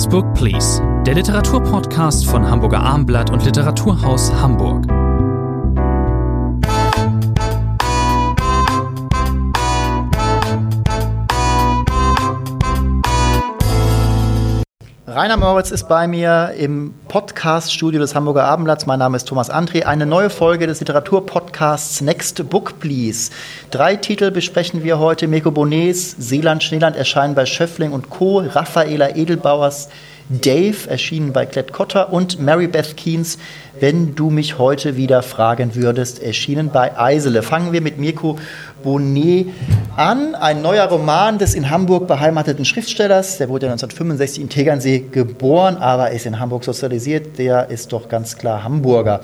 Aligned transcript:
Next 0.00 0.12
Book 0.12 0.32
Please, 0.32 0.82
der 1.04 1.12
Literaturpodcast 1.12 2.24
von 2.24 2.48
Hamburger 2.48 2.80
Armblatt 2.80 3.28
und 3.28 3.44
Literaturhaus 3.44 4.32
Hamburg. 4.32 4.99
Rainer 15.20 15.36
Moritz 15.36 15.70
ist 15.70 15.86
bei 15.86 16.06
mir 16.06 16.54
im 16.56 16.94
Podcast-Studio 17.08 18.00
des 18.00 18.14
Hamburger 18.14 18.46
Abendblatts. 18.46 18.86
Mein 18.86 19.00
Name 19.00 19.18
ist 19.18 19.28
Thomas 19.28 19.50
André. 19.50 19.82
Eine 19.82 20.06
neue 20.06 20.30
Folge 20.30 20.66
des 20.66 20.80
Literaturpodcasts 20.80 22.00
Next 22.00 22.48
Book 22.48 22.78
Please. 22.80 23.30
Drei 23.70 23.96
Titel 23.96 24.30
besprechen 24.30 24.82
wir 24.82 24.98
heute. 24.98 25.28
Mirko 25.28 25.50
Bonets 25.50 26.12
Seeland, 26.18 26.62
Schneeland 26.62 26.96
erscheinen 26.96 27.34
bei 27.34 27.44
Schöffling 27.44 27.92
und 27.92 28.08
Co. 28.08 28.38
Raffaela 28.38 29.14
Edelbauers 29.14 29.90
Dave, 30.30 30.88
erschienen 30.88 31.32
bei 31.32 31.44
Klett 31.44 31.72
Cotta 31.72 32.04
und 32.04 32.40
Mary 32.40 32.68
Beth 32.68 32.96
Keens, 32.96 33.36
Wenn 33.80 34.14
du 34.14 34.30
mich 34.30 34.58
heute 34.58 34.96
wieder 34.96 35.22
fragen 35.22 35.74
würdest, 35.74 36.22
erschienen 36.22 36.70
bei 36.70 36.96
Eisele. 36.96 37.42
Fangen 37.42 37.72
wir 37.72 37.80
mit 37.80 37.98
Mirko 37.98 38.38
Bonnet 38.84 39.48
an. 39.96 40.36
Ein 40.36 40.62
neuer 40.62 40.86
Roman 40.86 41.38
des 41.38 41.54
in 41.54 41.68
Hamburg 41.68 42.06
beheimateten 42.06 42.64
Schriftstellers. 42.64 43.38
Der 43.38 43.48
wurde 43.48 43.66
1965 43.66 44.42
in 44.42 44.48
Tegernsee 44.48 45.04
geboren, 45.10 45.78
aber 45.78 46.12
ist 46.12 46.26
in 46.26 46.38
Hamburg 46.38 46.62
sozialisiert. 46.62 47.38
Der 47.38 47.68
ist 47.68 47.92
doch 47.92 48.08
ganz 48.08 48.36
klar 48.36 48.62
Hamburger. 48.62 49.22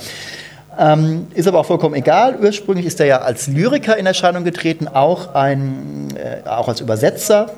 Ähm, 0.78 1.28
ist 1.34 1.46
aber 1.46 1.60
auch 1.60 1.66
vollkommen 1.66 1.94
egal. 1.94 2.36
Ursprünglich 2.40 2.84
ist 2.84 2.98
er 2.98 3.06
ja 3.06 3.18
als 3.20 3.46
Lyriker 3.46 3.96
in 3.96 4.06
Erscheinung 4.06 4.42
getreten, 4.42 4.88
auch, 4.88 5.34
ein, 5.34 6.08
äh, 6.16 6.48
auch 6.48 6.68
als 6.68 6.80
Übersetzer, 6.80 7.50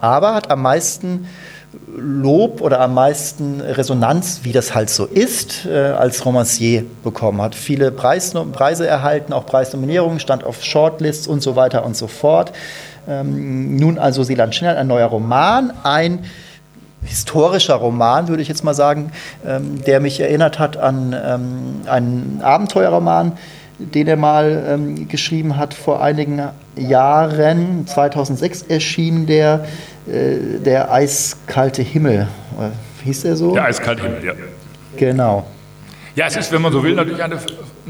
aber 0.00 0.34
hat 0.34 0.50
am 0.50 0.62
meisten 0.62 1.26
Lob 1.96 2.60
oder 2.60 2.80
am 2.80 2.94
meisten 2.94 3.60
Resonanz, 3.60 4.40
wie 4.42 4.50
das 4.50 4.74
halt 4.74 4.90
so 4.90 5.06
ist, 5.06 5.66
äh, 5.66 5.76
als 5.78 6.24
Romancier 6.24 6.84
bekommen 7.04 7.40
hat. 7.40 7.54
Viele 7.54 7.92
Preis, 7.92 8.32
Preise 8.52 8.86
erhalten, 8.86 9.32
auch 9.32 9.46
Preisnominierungen, 9.46 10.18
stand 10.18 10.42
auf 10.42 10.64
Shortlists 10.64 11.28
und 11.28 11.42
so 11.42 11.54
weiter 11.54 11.84
und 11.84 11.96
so 11.96 12.08
fort. 12.08 12.52
Ähm, 13.08 13.76
nun 13.76 13.98
also 13.98 14.24
Silan 14.24 14.52
Schnell, 14.52 14.76
ein 14.76 14.88
neuer 14.88 15.06
Roman, 15.06 15.72
ein 15.84 16.24
historischer 17.04 17.76
Roman, 17.76 18.28
würde 18.28 18.42
ich 18.42 18.48
jetzt 18.48 18.64
mal 18.64 18.74
sagen, 18.74 19.12
ähm, 19.46 19.82
der 19.84 20.00
mich 20.00 20.20
erinnert 20.20 20.58
hat 20.58 20.76
an 20.76 21.14
ähm, 21.24 21.82
einen 21.86 22.40
Abenteuerroman, 22.42 23.32
den 23.78 24.06
er 24.06 24.16
mal 24.16 24.64
ähm, 24.68 25.08
geschrieben 25.08 25.56
hat 25.56 25.72
vor 25.72 26.02
einigen 26.02 26.42
Jahren. 26.76 27.86
2006 27.86 28.62
erschien 28.62 29.26
der 29.26 29.64
der 30.06 30.92
eiskalte 30.92 31.82
Himmel. 31.82 32.28
Äh, 32.58 33.04
hieß 33.04 33.22
der 33.22 33.36
so? 33.36 33.54
Der 33.54 33.64
eiskalte 33.64 34.02
Himmel, 34.02 34.24
ja. 34.24 34.32
Genau. 34.96 35.46
Ja, 36.16 36.26
es 36.26 36.36
ist, 36.36 36.52
wenn 36.52 36.62
man 36.62 36.72
so 36.72 36.82
will, 36.82 36.94
natürlich 36.94 37.22
eine 37.22 37.38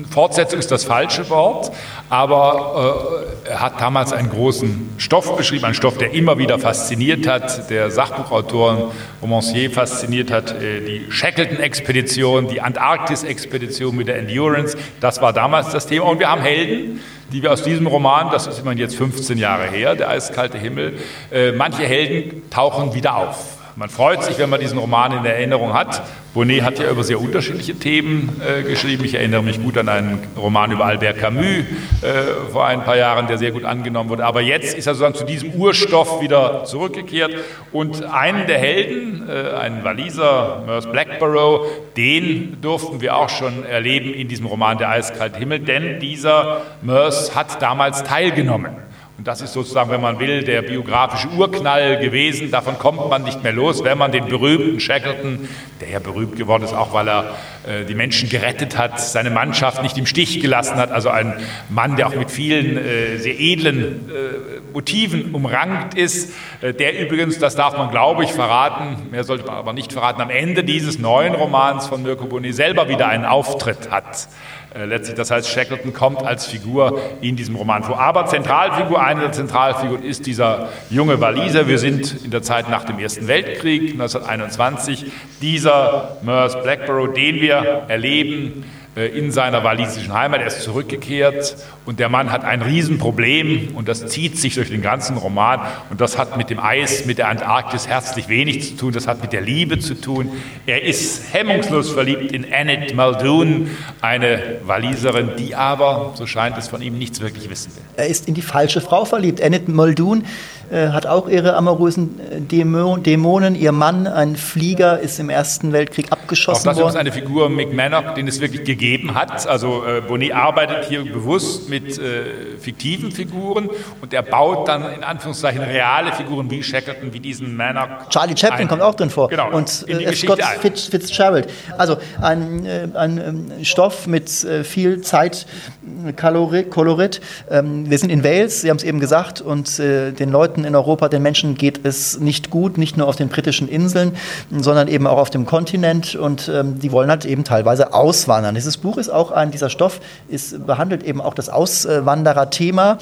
Fortsetzung 0.07 0.59
ist 0.59 0.71
das 0.71 0.85
falsche 0.85 1.29
Wort, 1.31 1.73
aber 2.09 3.27
äh, 3.45 3.51
er 3.51 3.61
hat 3.61 3.81
damals 3.81 4.13
einen 4.13 4.31
großen 4.31 4.95
Stoff 4.99 5.37
beschrieben, 5.37 5.65
einen 5.65 5.75
Stoff, 5.75 5.99
der 5.99 6.13
immer 6.13 6.39
wieder 6.39 6.59
fasziniert 6.59 7.27
hat, 7.27 7.71
der 7.71 7.91
Sachbuchautoren, 7.91 8.85
Romancier 9.23 9.71
fasziniert 9.71 10.31
hat, 10.31 10.53
äh, 10.53 10.81
die 10.81 11.11
Shackleton-Expedition, 11.11 12.49
die 12.49 12.61
Antarktis-Expedition 12.61 13.97
mit 13.97 14.09
der 14.09 14.19
Endurance, 14.19 14.77
das 15.01 15.21
war 15.21 15.33
damals 15.33 15.71
das 15.71 15.87
Thema. 15.87 16.07
Und 16.07 16.19
wir 16.19 16.31
haben 16.31 16.43
Helden, 16.43 17.01
die 17.33 17.43
wir 17.43 17.53
aus 17.53 17.63
diesem 17.63 17.87
Roman, 17.87 18.31
das 18.31 18.47
ist 18.47 18.59
immerhin 18.59 18.79
jetzt 18.79 18.97
15 18.97 19.39
Jahre 19.39 19.67
her, 19.67 19.95
der 19.95 20.09
eiskalte 20.09 20.59
Himmel, 20.59 20.99
äh, 21.31 21.53
manche 21.53 21.85
Helden 21.85 22.51
tauchen 22.51 22.95
wieder 22.95 23.17
auf. 23.17 23.60
Man 23.81 23.89
freut 23.89 24.23
sich, 24.23 24.39
wenn 24.39 24.51
man 24.51 24.61
diesen 24.61 24.77
Roman 24.77 25.11
in 25.11 25.25
Erinnerung 25.25 25.73
hat. 25.73 26.03
Bonnet 26.35 26.65
hat 26.65 26.79
ja 26.79 26.91
über 26.91 27.03
sehr 27.03 27.19
unterschiedliche 27.19 27.75
Themen 27.75 28.39
äh, 28.47 28.63
geschrieben. 28.63 29.07
Ich 29.07 29.15
erinnere 29.15 29.43
mich 29.43 29.59
gut 29.59 29.79
an 29.79 29.89
einen 29.89 30.19
Roman 30.37 30.71
über 30.71 30.85
Albert 30.85 31.19
Camus 31.19 31.45
äh, 31.47 32.51
vor 32.53 32.67
ein 32.67 32.85
paar 32.85 32.99
Jahren, 32.99 33.27
der 33.27 33.39
sehr 33.39 33.53
gut 33.53 33.65
angenommen 33.65 34.11
wurde. 34.11 34.27
Aber 34.27 34.43
jetzt 34.43 34.77
ist 34.77 34.87
er 34.87 34.95
sozusagen 34.95 35.15
zu 35.15 35.25
diesem 35.25 35.55
Urstoff 35.55 36.21
wieder 36.21 36.65
zurückgekehrt. 36.65 37.33
Und 37.73 38.05
einen 38.05 38.47
der 38.47 38.59
Helden, 38.59 39.27
äh, 39.27 39.57
einen 39.57 39.83
Waliser, 39.83 40.63
Merce 40.67 40.93
Blackborough, 40.93 41.67
den 41.97 42.59
durften 42.61 43.01
wir 43.01 43.17
auch 43.17 43.31
schon 43.31 43.65
erleben 43.65 44.13
in 44.13 44.29
diesem 44.29 44.45
Roman 44.45 44.77
Der 44.77 44.91
eiskalte 44.91 45.39
Himmel, 45.39 45.61
denn 45.61 46.01
dieser 46.01 46.61
Merce 46.83 47.35
hat 47.35 47.63
damals 47.63 48.05
teilgenommen. 48.05 48.90
Und 49.21 49.27
das 49.27 49.43
ist 49.43 49.53
sozusagen, 49.53 49.91
wenn 49.91 50.01
man 50.01 50.19
will, 50.19 50.45
der 50.45 50.63
biografische 50.63 51.29
Urknall 51.37 51.99
gewesen. 51.99 52.51
Davon 52.51 52.79
kommt 52.79 53.11
man 53.11 53.23
nicht 53.23 53.43
mehr 53.43 53.53
los, 53.53 53.85
wenn 53.85 53.99
man 53.99 54.13
den 54.13 54.25
berühmten 54.25 54.81
Shackleton, 54.81 55.47
der 55.83 55.91
ja 55.91 55.99
berühmt 55.99 56.37
geworden 56.37 56.63
ist, 56.63 56.73
auch 56.73 56.95
weil 56.95 57.07
er 57.07 57.37
äh, 57.69 57.85
die 57.85 57.95
Menschen 57.95 58.31
gerettet 58.31 58.79
hat, 58.79 58.99
seine 58.99 59.29
Mannschaft 59.29 59.83
nicht 59.83 59.99
im 59.99 60.07
Stich 60.07 60.41
gelassen 60.41 60.77
hat. 60.77 60.91
Also 60.91 61.11
ein 61.11 61.35
Mann, 61.69 61.97
der 61.97 62.07
auch 62.07 62.15
mit 62.15 62.31
vielen 62.31 62.79
äh, 62.79 63.19
sehr 63.19 63.39
edlen 63.39 64.09
äh, 64.09 64.73
Motiven 64.73 65.35
umrankt 65.35 65.99
ist. 65.99 66.33
Äh, 66.63 66.73
der 66.73 66.99
übrigens, 66.99 67.39
das 67.39 67.57
darf 67.57 67.77
man 67.77 67.91
glaube 67.91 68.25
ich 68.25 68.33
verraten, 68.33 69.11
mehr 69.11 69.25
sollte 69.25 69.45
man 69.45 69.57
aber 69.57 69.75
nicht 69.75 69.93
verraten, 69.93 70.23
am 70.23 70.31
Ende 70.31 70.65
dieses 70.65 70.99
neuen 70.99 71.35
Romans 71.35 71.89
von 71.89 72.03
Mirko 72.03 72.25
Boni 72.25 72.55
selber 72.55 72.89
wieder 72.89 73.09
einen 73.09 73.27
Auftritt 73.27 73.91
hat. 73.91 74.29
Äh, 74.73 74.85
letztlich, 74.85 75.17
das 75.17 75.31
heißt, 75.31 75.49
Shackleton 75.49 75.93
kommt 75.93 76.23
als 76.23 76.47
Figur 76.47 77.01
in 77.21 77.35
diesem 77.35 77.57
Roman 77.57 77.83
vor. 77.83 77.99
Aber 78.01 78.27
Zentralfigur, 78.27 79.03
eine 79.03 79.23
der 79.23 79.33
Zentralfiguren 79.33 80.05
ist 80.05 80.27
dieser 80.27 80.69
junge 80.91 81.21
Waliser. 81.21 81.67
Wir 81.67 81.79
sind 81.79 82.25
in 82.25 82.31
der 82.31 82.43
Zeit 82.43 82.71
nach 82.71 82.85
dem 82.85 82.99
Ersten 82.99 83.27
Weltkrieg, 83.27 83.93
1921. 83.93 85.07
Dieser 85.43 86.19
Merce 86.23 86.63
Blackborough, 86.63 87.13
den 87.13 87.41
wir 87.41 87.85
erleben, 87.89 88.65
in 88.97 89.31
seiner 89.31 89.63
walisischen 89.63 90.13
Heimat. 90.13 90.41
Er 90.41 90.49
ist 90.49 90.63
zurückgekehrt 90.63 91.57
und 91.87 92.01
der 92.01 92.09
Mann 92.09 92.33
hat 92.33 92.45
ein 92.45 92.61
Riesenproblem 92.61 93.69
und 93.75 93.89
das 93.89 94.07
zieht 94.09 94.37
sich 94.37 94.57
durch 94.57 94.69
den 94.69 94.83
ganzen 94.83 95.17
Roman 95.17 95.61
und 95.91 96.01
das 96.01 96.19
hat 96.19 96.37
mit 96.37 96.51
dem 96.51 96.59
Eis, 96.59 97.07
mit 97.07 97.19
der 97.19 97.29
Antarktis 97.29 97.87
herzlich 97.87 98.29
wenig 98.29 98.71
zu 98.71 98.77
tun, 98.77 98.93
das 98.93 99.07
hat 99.07 99.23
mit 99.23 99.33
der 99.33 99.43
Liebe 99.43 99.79
zu 99.79 99.95
tun. 99.95 100.31
Er 100.67 100.83
ist 100.83 101.33
hemmungslos 101.33 101.91
verliebt 101.91 102.33
in 102.33 102.45
Annette 102.53 102.95
Muldoon, 102.95 103.71
eine 104.01 104.57
Waliserin, 104.65 105.31
die 105.39 105.55
aber, 105.55 106.13
so 106.15 106.27
scheint 106.27 106.59
es 106.59 106.67
von 106.67 106.83
ihm, 106.83 106.99
nichts 106.99 107.21
wirklich 107.21 107.49
wissen 107.49 107.73
will. 107.77 107.83
Er 107.97 108.09
ist 108.09 108.27
in 108.27 108.35
die 108.35 108.43
falsche 108.43 108.81
Frau 108.81 109.05
verliebt. 109.05 109.41
Annette 109.41 109.71
Muldoon 109.71 110.25
äh, 110.71 110.89
hat 110.89 111.07
auch 111.07 111.29
ihre 111.29 111.55
amorösen 111.55 112.21
äh, 112.21 112.41
Dämonen. 112.41 113.55
Ihr 113.55 113.73
Mann, 113.73 114.07
ein 114.07 114.37
Flieger, 114.37 115.01
ist 115.01 115.19
im 115.19 115.31
Ersten 115.31 115.73
Weltkrieg 115.73 116.13
abgeschossen 116.31 116.67
worden. 116.67 116.79
Auch 116.79 116.85
das 116.85 116.95
ist 116.95 117.01
eine 117.01 117.13
Figur, 117.13 117.49
McMannock, 117.49 118.15
den 118.15 118.29
es 118.29 118.41
wirklich 118.41 118.65
gegeben 118.65 119.15
hat. 119.15 119.47
Also 119.47 119.85
äh, 119.85 120.01
Bonnet 120.01 120.33
arbeitet 120.33 120.87
hier 120.87 121.05
bewusst 121.05 121.69
mit 121.69 121.99
äh, 121.99 122.57
fiktiven 122.59 123.11
Figuren 123.11 123.69
und 124.01 124.15
er 124.15 124.23
baut 124.23 124.69
dann 124.69 124.93
in 124.93 125.05
Anführungszeichen 125.05 125.63
reale 125.63 126.13
Figuren 126.13 126.51
wie 126.51 126.63
Shackleton, 126.63 127.13
wie 127.13 127.21
diesen 127.21 127.57
Mannock. 127.57 128.11
Charlie 128.11 128.37
Chaplin 128.37 128.63
ein. 128.63 128.69
kommt 128.69 128.83
auch 128.83 128.95
drin 128.95 129.11
vor. 129.11 129.29
Genau. 129.29 129.51
Und 129.51 129.89
äh, 129.89 130.15
Scott 130.15 130.41
Fitz, 130.61 130.87
Fitzgerald. 130.87 131.49
Also 131.77 131.97
ein, 132.21 132.67
äh, 132.67 132.89
ein 132.95 133.19
ähm, 133.19 133.65
Stoff 133.65 134.07
mit 134.07 134.31
viel 134.31 135.01
Zeitkolorit. 135.01 137.21
Ähm, 137.51 137.91
wir 137.91 137.99
sind 137.99 138.11
in 138.11 138.23
Wales, 138.23 138.61
Sie 138.61 138.71
haben 138.71 138.77
es 138.77 138.85
eben 138.85 139.01
gesagt, 139.01 139.41
und 139.41 139.79
den 139.79 140.31
Leuten 140.31 140.61
Leuten 140.61 140.65
in 140.65 140.75
Europa, 140.75 141.09
den 141.09 141.23
Menschen 141.23 141.55
geht 141.55 141.85
es 141.85 142.19
nicht 142.19 142.51
gut, 142.51 142.77
nicht 142.77 142.97
nur 142.97 143.09
auf 143.09 143.17
den 143.17 143.29
britischen 143.29 143.69
Inseln, 143.69 144.17
sondern 144.51 144.89
eben 144.89 145.07
auch 145.07 145.19
auf 145.19 145.31
dem 145.31 145.47
Kontinent 145.47 146.15
und 146.21 146.49
ähm, 146.49 146.79
die 146.79 146.93
wollen 146.93 147.11
halt 147.11 147.25
eben 147.25 147.45
teilweise 147.45 147.93
auswandern. 147.93 148.55
Dieses 148.55 148.77
Buch 148.77 148.99
ist 148.99 149.09
auch 149.09 149.31
ein, 149.31 149.51
dieser 149.51 149.71
Stoff 149.71 150.01
ist, 150.29 150.67
behandelt 150.67 151.03
eben 151.03 151.21
auch 151.21 151.35
das 151.35 151.49
Auswanderer-Thema. 151.49 152.99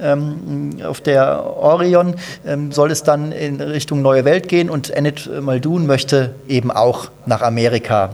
Ähm, 0.00 0.78
auf 0.84 1.00
der 1.00 1.44
Orion 1.44 2.14
ähm, 2.46 2.70
soll 2.70 2.90
es 2.90 3.02
dann 3.02 3.32
in 3.32 3.60
Richtung 3.60 4.02
Neue 4.02 4.24
Welt 4.24 4.48
gehen 4.48 4.70
und 4.70 4.90
Enid 4.90 5.28
Muldoon 5.40 5.86
möchte 5.86 6.34
eben 6.46 6.70
auch 6.70 7.10
nach 7.26 7.42
Amerika. 7.42 8.10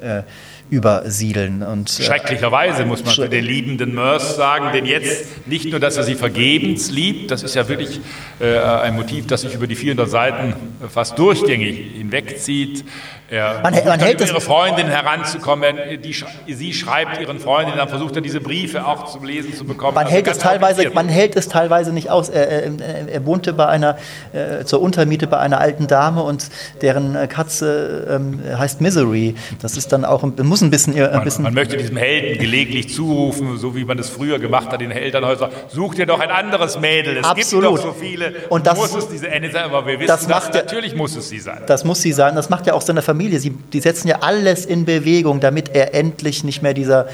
Äh, 0.00 0.22
übersiedeln. 0.70 1.62
Und, 1.62 1.98
äh, 1.98 2.02
Schrecklicherweise 2.02 2.84
muss 2.84 3.04
man 3.04 3.14
für 3.14 3.28
den 3.28 3.44
liebenden 3.44 3.94
Mörs 3.94 4.36
sagen, 4.36 4.70
denn 4.72 4.84
jetzt 4.84 5.46
nicht 5.46 5.70
nur, 5.70 5.80
dass 5.80 5.96
er 5.96 6.02
sie 6.02 6.14
vergebens 6.14 6.90
liebt, 6.90 7.30
das 7.30 7.42
ist 7.42 7.54
ja 7.54 7.68
wirklich 7.68 8.00
äh, 8.40 8.58
ein 8.58 8.96
Motiv, 8.96 9.26
das 9.26 9.42
sich 9.42 9.54
über 9.54 9.66
die 9.66 9.76
400 9.76 10.08
Seiten 10.08 10.54
fast 10.92 11.18
durchgängig 11.18 11.92
hinwegzieht. 11.96 12.84
Er 13.28 13.60
man, 13.60 13.74
man 13.84 13.98
hält 13.98 14.20
ihre 14.20 14.40
Freundin 14.40 14.86
heranzukommen. 14.86 15.76
Die, 16.02 16.54
sie 16.54 16.72
schreibt 16.72 17.20
ihren 17.20 17.40
Freundinnen, 17.40 17.78
dann 17.78 17.88
versucht 17.88 18.14
er 18.14 18.22
diese 18.22 18.40
Briefe 18.40 18.86
auch 18.86 19.06
zu 19.06 19.24
lesen 19.24 19.52
zu 19.52 19.64
bekommen. 19.64 19.94
Man, 19.94 20.04
also 20.04 20.14
hält, 20.14 20.28
es 20.28 20.38
teilweise, 20.38 20.90
man 20.90 21.08
hält 21.08 21.34
es 21.34 21.48
teilweise 21.48 21.92
nicht 21.92 22.08
aus. 22.08 22.28
Er, 22.28 22.48
er, 22.48 23.08
er 23.08 23.26
wohnte 23.26 23.52
bei 23.52 23.66
einer, 23.66 23.98
äh, 24.32 24.64
zur 24.64 24.80
Untermiete 24.80 25.26
bei 25.26 25.38
einer 25.38 25.58
alten 25.58 25.88
Dame 25.88 26.22
und 26.22 26.48
deren 26.82 27.16
äh, 27.16 27.26
Katze 27.26 28.06
ähm, 28.08 28.40
heißt 28.56 28.80
Misery. 28.80 29.34
Das 29.60 29.76
ist 29.76 29.92
dann 29.92 30.04
auch, 30.04 30.22
muss 30.22 30.62
ein 30.62 30.70
bisschen, 30.70 30.94
ein 30.94 31.24
bisschen 31.24 31.42
man, 31.42 31.52
man, 31.52 31.62
möchte 31.62 31.76
diesem 31.76 31.96
Helden 31.96 32.38
gelegentlich 32.38 32.94
zurufen, 32.94 33.58
so 33.58 33.74
wie 33.74 33.84
man 33.84 33.98
es 33.98 34.08
früher 34.08 34.38
gemacht 34.38 34.70
hat 34.70 34.80
in 34.80 34.92
Elternhäusern. 34.92 35.50
Such 35.66 35.96
dir 35.96 36.06
doch 36.06 36.20
ein 36.20 36.30
anderes 36.30 36.78
Mädel. 36.78 37.16
Es 37.16 37.24
Absolut. 37.24 37.64
gibt 37.64 37.78
doch 37.78 37.82
so 37.82 37.92
viele. 37.92 38.32
Und 38.50 38.68
das 38.68 38.78
muss 38.78 38.94
es 38.94 39.08
diese 39.08 39.28
Ende 39.28 39.50
sein, 39.50 39.64
aber 39.64 39.84
wir 39.84 39.98
wissen, 39.98 40.06
das 40.06 40.28
macht 40.28 40.54
dass, 40.54 40.62
natürlich 40.62 40.94
muss 40.94 41.16
es 41.16 41.28
sie 41.28 41.40
sein. 41.40 41.62
Das 41.66 41.84
muss 41.84 42.00
sie 42.00 42.12
sein. 42.12 42.36
Das 42.36 42.50
macht 42.50 42.68
ja 42.68 42.74
auch 42.74 42.82
seine 42.82 43.02
Familie 43.02 43.15
Familie. 43.16 43.40
Sie, 43.40 43.50
die 43.50 43.80
setzen 43.80 44.08
ja 44.08 44.18
alles 44.20 44.66
in 44.66 44.84
Bewegung, 44.84 45.40
damit 45.40 45.74
er 45.74 45.94
endlich 45.94 46.44
nicht 46.44 46.62
mehr 46.62 46.74
dieser, 46.74 47.06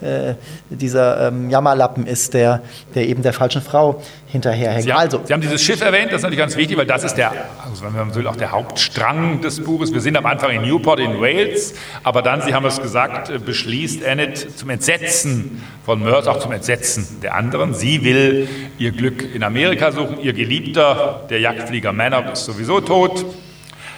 äh, 0.00 0.34
dieser 0.68 1.28
ähm, 1.28 1.48
Jammerlappen 1.48 2.08
ist, 2.08 2.34
der, 2.34 2.60
der 2.96 3.06
eben 3.06 3.22
der 3.22 3.32
falschen 3.32 3.62
Frau 3.62 4.02
hinterherhängt. 4.26 4.82
Sie 4.82 4.92
haben, 4.92 4.98
also, 4.98 5.20
Sie 5.24 5.32
haben 5.32 5.40
dieses 5.40 5.62
Schiff 5.62 5.80
erwähnt, 5.80 6.06
das 6.06 6.16
ist 6.16 6.22
natürlich 6.24 6.40
ganz 6.40 6.56
wichtig, 6.56 6.76
weil 6.76 6.86
das 6.86 7.04
ist 7.04 7.14
der, 7.14 7.30
also 7.64 7.84
wenn 7.84 7.92
man 7.92 8.12
will, 8.12 8.26
auch 8.26 8.34
der 8.34 8.50
Hauptstrang 8.50 9.40
des 9.42 9.62
Buches. 9.62 9.94
Wir 9.94 10.00
sind 10.00 10.16
am 10.16 10.26
Anfang 10.26 10.50
in 10.50 10.62
Newport 10.62 10.98
in 10.98 11.20
Wales, 11.20 11.74
aber 12.02 12.20
dann, 12.22 12.42
Sie 12.42 12.52
haben 12.52 12.66
es 12.66 12.82
gesagt, 12.82 13.30
äh, 13.30 13.38
beschließt 13.38 14.02
Enid 14.02 14.58
zum 14.58 14.70
Entsetzen 14.70 15.62
von 15.84 16.02
Mörs, 16.02 16.26
auch 16.26 16.40
zum 16.40 16.50
Entsetzen 16.50 17.20
der 17.22 17.36
anderen. 17.36 17.74
Sie 17.74 18.02
will 18.02 18.48
ihr 18.78 18.90
Glück 18.90 19.32
in 19.32 19.44
Amerika 19.44 19.92
suchen. 19.92 20.18
Ihr 20.20 20.32
Geliebter, 20.32 21.24
der 21.30 21.38
Jagdflieger 21.38 21.92
Manor, 21.92 22.32
ist 22.32 22.44
sowieso 22.44 22.80
tot. 22.80 23.24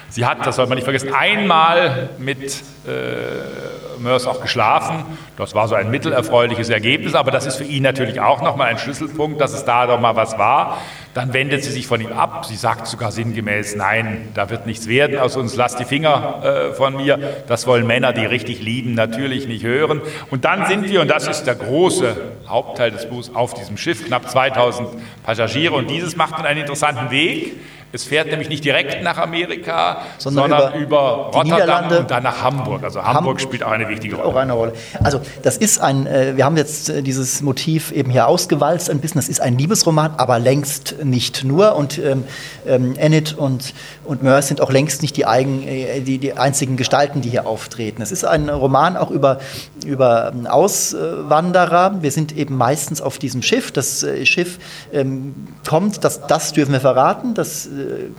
Sie 0.09 0.25
hat, 0.25 0.47
das 0.47 0.57
soll 0.57 0.67
man 0.67 0.77
nicht 0.77 0.85
vergessen, 0.85 1.13
einmal 1.15 2.11
mit 2.19 2.63
äh, 2.87 4.01
Mörs 4.01 4.27
auch 4.27 4.41
geschlafen. 4.41 5.05
Das 5.37 5.55
war 5.55 5.69
so 5.69 5.75
ein 5.75 5.91
mittelerfreuliches 5.91 6.69
Ergebnis, 6.69 7.15
aber 7.15 7.31
das 7.31 7.47
ist 7.47 7.57
für 7.57 7.65
ihn 7.65 7.83
natürlich 7.83 8.21
auch 8.21 8.43
nochmal 8.43 8.69
ein 8.69 8.79
Schlüsselpunkt, 8.79 9.41
dass 9.41 9.53
es 9.53 9.65
da 9.65 9.87
doch 9.87 10.01
mal 10.01 10.17
was 10.17 10.39
war. 10.39 10.79
Dann 11.15 11.33
wendet 11.33 11.65
sie 11.65 11.71
sich 11.71 11.87
von 11.87 12.01
ihm 12.01 12.13
ab. 12.13 12.45
Sie 12.45 12.57
sagt 12.57 12.87
sogar 12.87 13.11
sinngemäß, 13.11 13.75
nein, 13.77 14.29
da 14.35 14.51
wird 14.51 14.67
nichts 14.67 14.87
werden 14.87 15.19
aus 15.19 15.37
uns, 15.37 15.57
lass 15.57 15.77
die 15.77 15.85
Finger 15.85 16.43
äh, 16.71 16.75
von 16.75 16.97
mir. 16.97 17.19
Das 17.49 17.67
wollen 17.67 17.87
Männer, 17.87 18.13
die 18.13 18.27
richtig 18.27 18.61
lieben, 18.63 18.95
natürlich 18.95 19.49
nicht 19.49 19.65
hören. 19.65 20.01
Und 20.31 20.45
dann 20.45 20.67
sind 20.67 20.89
wir, 20.89 21.01
und 21.01 21.09
das 21.09 21.27
ist 21.27 21.45
der 21.45 21.55
große 21.55 22.17
Hauptteil 22.47 22.91
des 22.91 23.09
Buchs, 23.09 23.31
auf 23.35 23.55
diesem 23.55 23.77
Schiff, 23.77 24.05
knapp 24.07 24.29
2000 24.29 24.89
Passagiere. 25.25 25.75
Und 25.75 25.91
dieses 25.91 26.17
macht 26.17 26.39
dann 26.39 26.47
einen 26.47 26.61
interessanten 26.61 27.11
Weg 27.11 27.55
es 27.93 28.05
fährt 28.05 28.29
nämlich 28.29 28.49
nicht 28.49 28.65
direkt 28.65 29.03
nach 29.03 29.17
Amerika, 29.17 29.99
sondern, 30.19 30.51
sondern 30.51 30.75
über, 30.75 31.31
über 31.31 31.31
Rotterdam 31.35 31.99
und 31.99 32.11
dann 32.11 32.23
nach 32.25 32.43
Hamburg. 32.43 32.83
Also 32.83 33.03
Hamburg 33.03 33.39
Ham 33.39 33.39
spielt 33.39 33.63
auch 33.63 33.71
eine 33.71 33.89
wichtige 33.89 34.17
Rolle. 34.17 34.29
Auch 34.29 34.37
eine 34.37 34.53
Rolle. 34.53 34.73
Also 35.03 35.21
das 35.43 35.57
ist 35.57 35.81
ein, 35.81 36.07
äh, 36.07 36.37
wir 36.37 36.45
haben 36.45 36.57
jetzt 36.57 36.89
äh, 36.89 37.03
dieses 37.03 37.43
Motiv 37.43 37.93
eben 37.93 38.11
hier 38.11 38.27
ausgewalzt 38.27 38.91
ein 38.91 39.01
bisschen. 39.01 39.21
Das 39.21 39.29
ist 39.29 39.41
ein 39.41 39.57
Liebesroman, 39.57 40.15
aber 40.17 40.39
längst 40.41 40.97
nicht 41.05 41.45
nur. 41.45 41.77
Und 41.77 41.99
ähm, 41.99 42.25
ähm, 42.67 42.97
Enid 42.97 43.35
und, 43.39 43.73
und 44.05 44.23
Mörs 44.23 44.49
sind 44.49 44.61
auch 44.61 44.73
längst 44.73 45.03
nicht 45.03 45.17
die, 45.17 45.25
eigen, 45.25 45.67
äh, 45.67 46.01
die, 46.01 46.19
die 46.19 46.33
einzigen 46.33 46.77
Gestalten, 46.77 47.21
die 47.21 47.31
hier 47.31 47.47
auftreten. 47.47 48.03
Es 48.03 48.11
ist 48.11 48.25
ein 48.25 48.49
Roman 48.49 48.97
auch 48.97 49.13
über, 49.13 49.39
über 49.85 50.33
ähm, 50.35 50.47
Auswanderer. 50.47 52.03
Wir 52.03 52.11
sind 52.11 52.37
eben 52.37 52.57
meistens 52.57 53.01
auf 53.01 53.19
diesem 53.19 53.43
Schiff. 53.43 53.71
Das 53.71 54.05
Schiff 54.25 54.59
ähm, 54.93 55.35
kommt, 55.67 56.03
das, 56.03 56.27
das 56.27 56.53
dürfen 56.53 56.73
wir 56.73 56.81
verraten, 56.81 57.35
das 57.35 57.69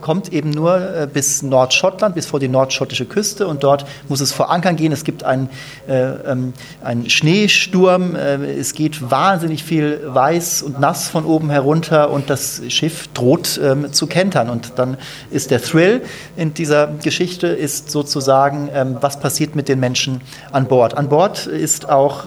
kommt 0.00 0.32
eben 0.32 0.50
nur 0.50 0.76
äh, 0.76 1.08
bis 1.12 1.42
Nordschottland, 1.42 2.14
bis 2.14 2.26
vor 2.26 2.40
die 2.40 2.48
nordschottische 2.48 3.04
Küste 3.04 3.46
und 3.46 3.62
dort 3.62 3.86
muss 4.08 4.20
es 4.20 4.32
vor 4.32 4.50
Ankern 4.50 4.76
gehen. 4.76 4.92
Es 4.92 5.04
gibt 5.04 5.24
einen, 5.24 5.50
äh, 5.88 5.94
ähm, 6.02 6.52
einen 6.82 7.08
Schneesturm, 7.08 8.14
äh, 8.14 8.36
es 8.58 8.74
geht 8.74 9.10
wahnsinnig 9.10 9.64
viel 9.64 10.00
weiß 10.04 10.62
und 10.62 10.80
nass 10.80 11.08
von 11.08 11.24
oben 11.24 11.50
herunter 11.50 12.10
und 12.10 12.30
das 12.30 12.62
Schiff 12.68 13.08
droht 13.14 13.60
ähm, 13.62 13.92
zu 13.92 14.06
kentern. 14.06 14.50
Und 14.50 14.72
dann 14.76 14.96
ist 15.30 15.50
der 15.50 15.62
Thrill 15.62 16.02
in 16.36 16.54
dieser 16.54 16.86
Geschichte 16.86 17.48
ist 17.48 17.90
sozusagen, 17.90 18.68
ähm, 18.72 18.96
was 19.00 19.20
passiert 19.20 19.56
mit 19.56 19.68
den 19.68 19.80
Menschen 19.80 20.20
an 20.52 20.66
Bord. 20.66 20.96
An 20.96 21.08
Bord 21.08 21.46
ist 21.46 21.88
auch 21.88 22.26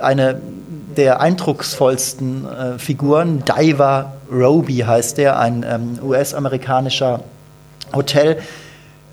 eine 0.00 0.40
der 0.96 1.20
eindrucksvollsten 1.20 2.46
äh, 2.46 2.78
Figuren, 2.78 3.44
Diver 3.44 4.12
Roby 4.30 4.78
heißt 4.78 5.18
der, 5.18 5.38
ein 5.38 5.64
ähm, 5.68 5.98
US-amerikanischer 6.02 7.22
Hotel. 7.92 8.38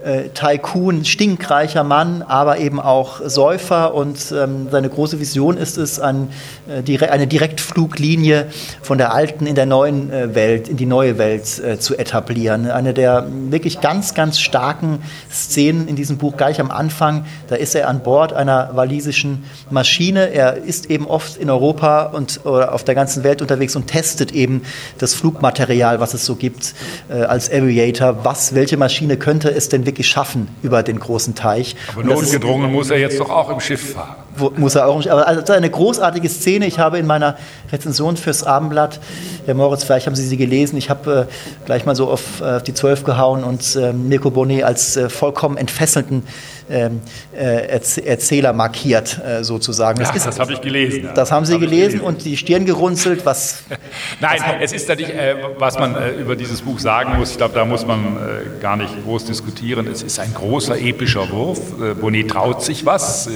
Äh, 0.03 0.29
Tycoon, 0.29 1.05
stinkreicher 1.05 1.83
Mann, 1.83 2.21
aber 2.21 2.59
eben 2.59 2.79
auch 2.79 3.19
Säufer 3.25 3.95
und 3.95 4.31
ähm, 4.31 4.67
seine 4.69 4.89
große 4.89 5.19
Vision 5.19 5.57
ist 5.57 5.75
es, 5.79 5.99
ein, 5.99 6.29
äh, 6.69 6.83
dire 6.83 7.09
eine 7.09 7.25
Direktfluglinie 7.25 8.45
von 8.83 8.99
der 8.99 9.11
alten 9.11 9.47
in 9.47 9.55
der 9.55 9.65
neuen 9.65 10.13
äh, 10.13 10.35
Welt, 10.35 10.69
in 10.69 10.77
die 10.77 10.85
neue 10.85 11.17
Welt 11.17 11.57
äh, 11.57 11.79
zu 11.79 11.97
etablieren. 11.97 12.69
Eine 12.69 12.93
der 12.93 13.25
wirklich 13.49 13.81
ganz, 13.81 14.13
ganz 14.13 14.39
starken 14.39 14.99
Szenen 15.31 15.87
in 15.87 15.95
diesem 15.95 16.19
Buch 16.19 16.37
gleich 16.37 16.61
am 16.61 16.69
Anfang, 16.69 17.25
da 17.47 17.55
ist 17.55 17.73
er 17.73 17.87
an 17.87 18.01
Bord 18.01 18.33
einer 18.33 18.75
walisischen 18.75 19.45
Maschine. 19.71 20.29
Er 20.31 20.57
ist 20.57 20.91
eben 20.91 21.07
oft 21.07 21.37
in 21.37 21.49
Europa 21.49 22.03
und 22.03 22.41
oder 22.45 22.71
auf 22.75 22.83
der 22.83 22.93
ganzen 22.93 23.23
Welt 23.23 23.41
unterwegs 23.41 23.75
und 23.75 23.87
testet 23.87 24.31
eben 24.31 24.61
das 24.99 25.15
Flugmaterial, 25.15 25.99
was 25.99 26.13
es 26.13 26.23
so 26.23 26.35
gibt 26.35 26.75
äh, 27.09 27.23
als 27.23 27.51
Aviator. 27.51 28.23
Was, 28.23 28.53
welche 28.53 28.77
Maschine 28.77 29.17
könnte 29.17 29.49
es 29.49 29.69
denn 29.69 29.86
wirklich 29.87 30.07
schaffen 30.07 30.47
über 30.61 30.83
den 30.83 30.99
großen 30.99 31.33
Teich. 31.33 31.75
Aber 31.91 32.03
notgedrungen 32.03 32.71
muss 32.71 32.91
er 32.91 32.99
jetzt 32.99 33.19
doch 33.19 33.31
auch 33.31 33.49
im 33.49 33.59
Schiff 33.59 33.93
fahren. 33.93 34.15
Wo, 34.35 34.51
muss 34.55 34.75
er 34.75 34.85
auch 34.85 34.97
im 34.97 35.01
Schiff. 35.01 35.11
Aber 35.11 35.27
also 35.27 35.53
eine 35.53 35.69
großartige 35.69 36.29
Szene. 36.29 36.67
Ich 36.67 36.77
habe 36.77 36.99
in 36.99 37.07
meiner 37.07 37.37
Rezension 37.71 38.17
fürs 38.17 38.43
Abendblatt, 38.43 38.99
Herr 39.45 39.55
Moritz, 39.55 39.83
vielleicht 39.83 40.05
haben 40.05 40.15
Sie 40.15 40.27
sie 40.27 40.37
gelesen, 40.37 40.77
ich 40.77 40.91
habe 40.91 41.27
äh, 41.27 41.65
gleich 41.65 41.85
mal 41.85 41.95
so 41.95 42.09
auf, 42.09 42.41
äh, 42.41 42.61
die 42.61 42.75
Zwölf 42.75 43.03
gehauen 43.03 43.43
und 43.43 43.75
äh, 43.75 43.93
Mirko 43.93 44.29
Bonnet 44.29 44.63
als 44.63 44.95
äh, 44.95 45.09
vollkommen 45.09 45.57
entfesselnden 45.57 46.23
ähm, 46.69 47.01
äh, 47.33 47.79
Erzähler 48.05 48.53
markiert, 48.53 49.19
äh, 49.23 49.43
sozusagen. 49.43 49.99
Das, 49.99 50.09
ja, 50.09 50.25
das 50.25 50.39
habe 50.39 50.53
ich 50.53 50.61
gelesen. 50.61 51.09
Das 51.15 51.31
haben 51.31 51.45
Sie 51.45 51.59
gelesen, 51.59 51.99
gelesen, 51.99 52.01
und 52.01 52.25
die 52.25 52.35
Stirn 52.37 52.65
gerunzelt. 52.65 53.25
Was, 53.25 53.63
Nein, 54.19 54.39
was 54.39 54.55
es 54.61 54.73
ist 54.73 54.89
natürlich, 54.89 55.13
äh, 55.13 55.35
was 55.57 55.79
man 55.79 55.95
äh, 55.95 56.11
über 56.11 56.35
dieses 56.35 56.61
Buch 56.61 56.79
sagen 56.79 57.17
muss, 57.17 57.31
ich 57.31 57.37
glaube, 57.37 57.55
da 57.55 57.65
muss 57.65 57.85
man 57.85 58.17
gar 58.61 58.75
nicht 58.75 58.91
groß 59.03 59.25
diskutieren. 59.25 59.87
Es 59.87 60.03
ist 60.03 60.19
ein 60.19 60.33
großer 60.33 60.77
epischer 60.79 61.29
Wurf. 61.31 61.59
Bonnet 61.99 62.29
traut 62.29 62.63
sich 62.63 62.85
was. 62.85 63.29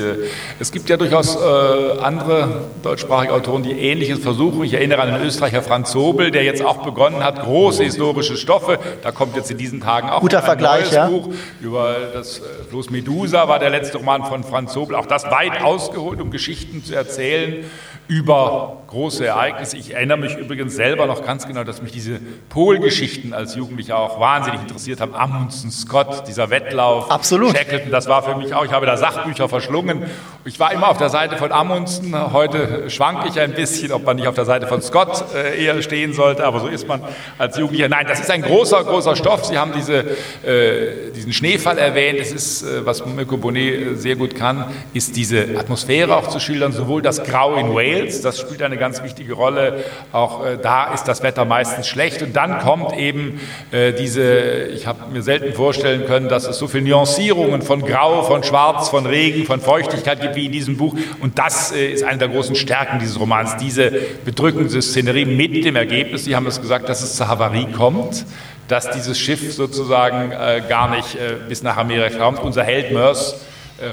es 0.60 0.72
gibt 0.72 0.89
ja 0.89 0.98
durchaus 0.98 1.38
andere 1.38 2.66
deutschsprachige 2.83 3.33
Autoren, 3.33 3.63
die 3.63 3.72
Ähnliches 3.72 4.19
versuchen. 4.19 4.63
Ich 4.63 4.74
erinnere 4.74 5.01
an 5.01 5.13
den 5.13 5.22
Österreicher 5.22 5.62
Franz 5.62 5.92
Sobel, 5.92 6.31
der 6.31 6.44
jetzt 6.44 6.63
auch 6.63 6.83
begonnen 6.83 7.24
hat, 7.24 7.42
große 7.42 7.83
historische 7.83 8.38
Stoffe. 8.38 8.80
Da 9.01 9.12
kommt 9.12 9.36
jetzt 9.36 9.51
in 9.51 9.57
diesen 9.57 9.81
Tagen 9.81 10.10
auch 10.10 10.22
Guter 10.22 10.39
ein 10.39 10.45
Vergleich, 10.45 10.81
neues 10.81 10.94
ja? 10.94 11.07
Buch 11.07 11.30
über 11.62 11.95
das 12.13 12.42
Floß 12.69 12.89
Medusa 12.89 13.20
Medusa 13.21 13.47
war 13.47 13.59
der 13.59 13.69
letzte 13.69 14.00
Roman 14.00 14.25
von 14.25 14.44
Franz 14.44 14.73
Sobel. 14.73 14.95
Auch 14.95 15.06
das 15.06 15.25
weit 15.25 15.62
ausgeholt, 15.62 16.19
um 16.19 16.31
Geschichten 16.31 16.83
zu 16.83 16.95
erzählen 16.95 17.65
über 18.12 18.81
große 18.88 19.25
Ereignisse. 19.25 19.77
Ich 19.77 19.94
erinnere 19.94 20.18
mich 20.18 20.35
übrigens 20.35 20.75
selber 20.75 21.06
noch 21.06 21.25
ganz 21.25 21.47
genau, 21.47 21.63
dass 21.63 21.81
mich 21.81 21.94
diese 21.94 22.19
Polgeschichten 22.50 23.33
als 23.33 23.56
Jugendlicher 23.56 23.97
auch 23.97 24.19
wahnsinnig 24.19 24.59
interessiert 24.59 25.00
haben. 25.00 25.15
Amundsen, 25.15 25.71
Scott, 25.71 26.27
dieser 26.27 26.49
Wettlauf. 26.49 27.09
Absolut. 27.09 27.56
Shackleton, 27.56 27.90
das 27.90 28.09
war 28.09 28.21
für 28.21 28.35
mich 28.35 28.54
auch. 28.54 28.66
Ich 28.66 28.73
habe 28.73 28.85
da 28.85 28.97
Sachbücher 28.97 29.47
verschlungen. 29.47 30.04
Ich 30.44 30.59
war 30.59 30.73
immer 30.73 30.90
auf 30.90 30.97
der 30.97 31.07
Seite 31.07 31.37
von 31.37 31.54
Amundsen. 31.54 32.13
Heute 32.33 32.90
schwanke 32.90 33.30
ich 33.30 33.40
ein 33.40 33.54
bisschen, 33.54 33.94
ob 33.94 34.04
man 34.04 34.18
nicht 34.18 34.28
auf 34.28 34.35
der 34.35 34.45
Seite 34.45 34.68
von 34.68 34.81
Scott 34.81 35.23
äh, 35.33 35.63
eher 35.63 35.81
stehen 35.81 36.11
sollte. 36.11 36.44
Aber 36.44 36.59
so 36.59 36.68
ist 36.68 36.90
man 36.90 37.01
als 37.37 37.57
Jugendlicher. 37.57 37.87
Nein, 37.87 38.07
das 38.09 38.19
ist 38.19 38.31
ein 38.31 38.42
großer, 38.42 38.83
großer 38.83 39.16
Stoff. 39.16 39.45
Sie 39.45 39.57
haben 39.57 39.71
diese, 39.73 39.99
äh, 40.45 41.11
diesen 41.16 41.31
Schneefall 41.31 41.78
erwähnt. 41.78 42.19
Es 42.19 42.33
ist, 42.33 42.63
äh, 42.63 42.85
was 42.85 43.06
Mirko 43.15 43.37
Bonnet 43.37 43.73
äh, 43.73 43.95
sehr 43.95 44.15
gut 44.15 44.35
kann, 44.35 44.65
ist 44.94 45.15
diese 45.15 45.57
Atmosphäre 45.57 46.15
auch 46.15 46.27
zu 46.27 46.39
schildern. 46.39 46.71
Sowohl 46.71 47.01
das 47.01 47.23
Grau 47.23 47.56
in 47.56 47.73
Wales, 47.73 48.21
das 48.21 48.39
spielt 48.39 48.61
eine 48.61 48.77
ganz 48.77 49.03
wichtige 49.03 49.33
Rolle. 49.33 49.83
Auch 50.11 50.45
äh, 50.45 50.57
da 50.61 50.94
ist 50.94 51.06
das 51.06 51.23
Wetter 51.23 51.45
meistens 51.45 51.87
schlecht. 51.87 52.21
Und 52.21 52.35
dann 52.35 52.59
kommt 52.59 52.97
eben 52.97 53.39
äh, 53.71 53.94
diese, 53.94 54.65
ich 54.73 54.87
habe 54.87 55.11
mir 55.11 55.21
selten 55.21 55.53
vorstellen 55.53 56.06
können, 56.06 56.30
dass 56.30 56.47
es 56.47 56.57
so 56.57 56.68
viele 56.68 56.89
Nuancierungen 56.89 57.61
von 57.61 57.81
Grau, 57.81 58.23
von 58.23 58.44
Schwarz, 58.44 58.89
von 58.89 59.06
Regen, 59.06 59.45
von 59.45 59.59
Feuchtigkeit 59.59 60.21
gibt 60.21 60.35
wie 60.35 60.45
in 60.45 60.51
diesem 60.51 60.77
Buch. 60.77 60.95
Und 61.19 61.37
das 61.37 61.71
ist 61.71 62.03
eine 62.03 62.18
der 62.18 62.30
großen 62.30 62.56
Stärken 62.56 62.99
dieses 62.99 63.19
Romans, 63.19 63.57
diese 63.57 63.91
bedrückende 64.25 64.81
Szenerie 64.81 65.25
mit 65.25 65.65
dem 65.65 65.75
Ergebnis, 65.75 66.25
Sie 66.25 66.35
haben 66.35 66.47
es 66.47 66.61
gesagt, 66.61 66.87
dass 66.87 67.01
es 67.01 67.15
zur 67.15 67.27
Havarie 67.27 67.68
kommt 67.71 68.25
dass 68.71 68.90
dieses 68.92 69.19
Schiff 69.19 69.54
sozusagen 69.54 70.31
äh, 70.31 70.61
gar 70.68 70.90
nicht 70.90 71.16
äh, 71.16 71.35
bis 71.47 71.61
nach 71.61 71.78
Amerika 71.78 72.18
kommt. 72.18 72.40
Unser 72.40 72.63
Held 72.63 72.92
Mörs 72.92 73.45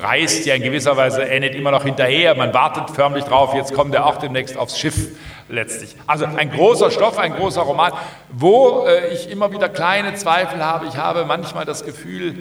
reist 0.03 0.45
ja 0.45 0.55
in 0.55 0.63
gewisser 0.63 0.97
Weise 0.97 1.23
Enid 1.23 1.55
immer 1.55 1.71
noch 1.71 1.85
hinterher. 1.85 2.35
Man 2.35 2.53
wartet 2.53 2.91
förmlich 2.95 3.25
drauf, 3.25 3.55
jetzt 3.55 3.73
kommt 3.73 3.95
er 3.95 4.05
auch 4.07 4.19
demnächst 4.19 4.57
aufs 4.57 4.79
Schiff 4.79 5.09
letztlich. 5.49 5.97
Also 6.07 6.27
ein 6.27 6.51
großer 6.51 6.91
Stoff, 6.91 7.19
ein 7.19 7.35
großer 7.35 7.63
Roman, 7.63 7.93
wo 8.31 8.85
äh, 8.87 9.15
ich 9.15 9.31
immer 9.31 9.51
wieder 9.51 9.69
kleine 9.69 10.15
Zweifel 10.15 10.65
habe. 10.65 10.87
Ich 10.87 10.97
habe 10.97 11.25
manchmal 11.25 11.65
das 11.65 11.85
Gefühl, 11.85 12.35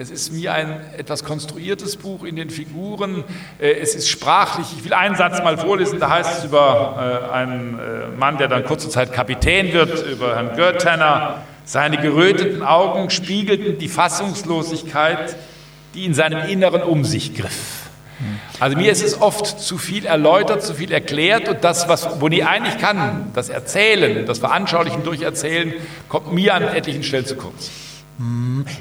Es 0.00 0.10
ist 0.10 0.32
wie 0.32 0.48
ein 0.48 0.80
etwas 0.96 1.24
konstruiertes 1.24 1.96
Buch 1.96 2.22
in 2.22 2.36
den 2.36 2.50
Figuren. 2.50 3.24
Äh, 3.58 3.72
es 3.80 3.96
ist 3.96 4.08
sprachlich. 4.08 4.68
Ich 4.76 4.84
will 4.84 4.92
einen 4.92 5.16
Satz 5.16 5.42
mal 5.42 5.58
vorlesen. 5.58 5.98
Da 5.98 6.08
heißt 6.10 6.38
es 6.38 6.44
über 6.44 7.26
äh, 7.28 7.32
einen 7.32 7.80
äh, 7.80 8.16
Mann, 8.16 8.38
der 8.38 8.46
dann 8.46 8.64
kurze 8.64 8.88
Zeit 8.90 9.12
Kapitän 9.12 9.72
wird, 9.72 10.06
über 10.06 10.36
Herrn 10.36 10.54
Görtenner. 10.54 11.42
Seine 11.68 11.98
geröteten 11.98 12.62
Augen 12.62 13.10
spiegelten 13.10 13.76
die 13.76 13.88
Fassungslosigkeit, 13.88 15.36
die 15.92 16.06
in 16.06 16.14
seinem 16.14 16.48
Inneren 16.48 16.82
um 16.82 17.04
sich 17.04 17.34
griff. 17.34 17.90
Also 18.58 18.74
mir 18.74 18.90
ist 18.90 19.02
es 19.02 19.20
oft 19.20 19.60
zu 19.60 19.76
viel 19.76 20.06
erläutert, 20.06 20.62
zu 20.62 20.72
viel 20.72 20.90
erklärt 20.90 21.46
und 21.46 21.62
das, 21.62 21.86
was 21.86 22.20
Bonnet 22.20 22.46
eigentlich 22.46 22.78
kann, 22.78 23.32
das 23.34 23.50
Erzählen, 23.50 24.24
das 24.24 24.38
Veranschaulichen 24.38 25.04
durch 25.04 25.20
Erzählen, 25.20 25.74
kommt 26.08 26.32
mir 26.32 26.54
an 26.54 26.62
etlichen 26.62 27.02
Stellen 27.02 27.26
zu 27.26 27.36
kurz. 27.36 27.70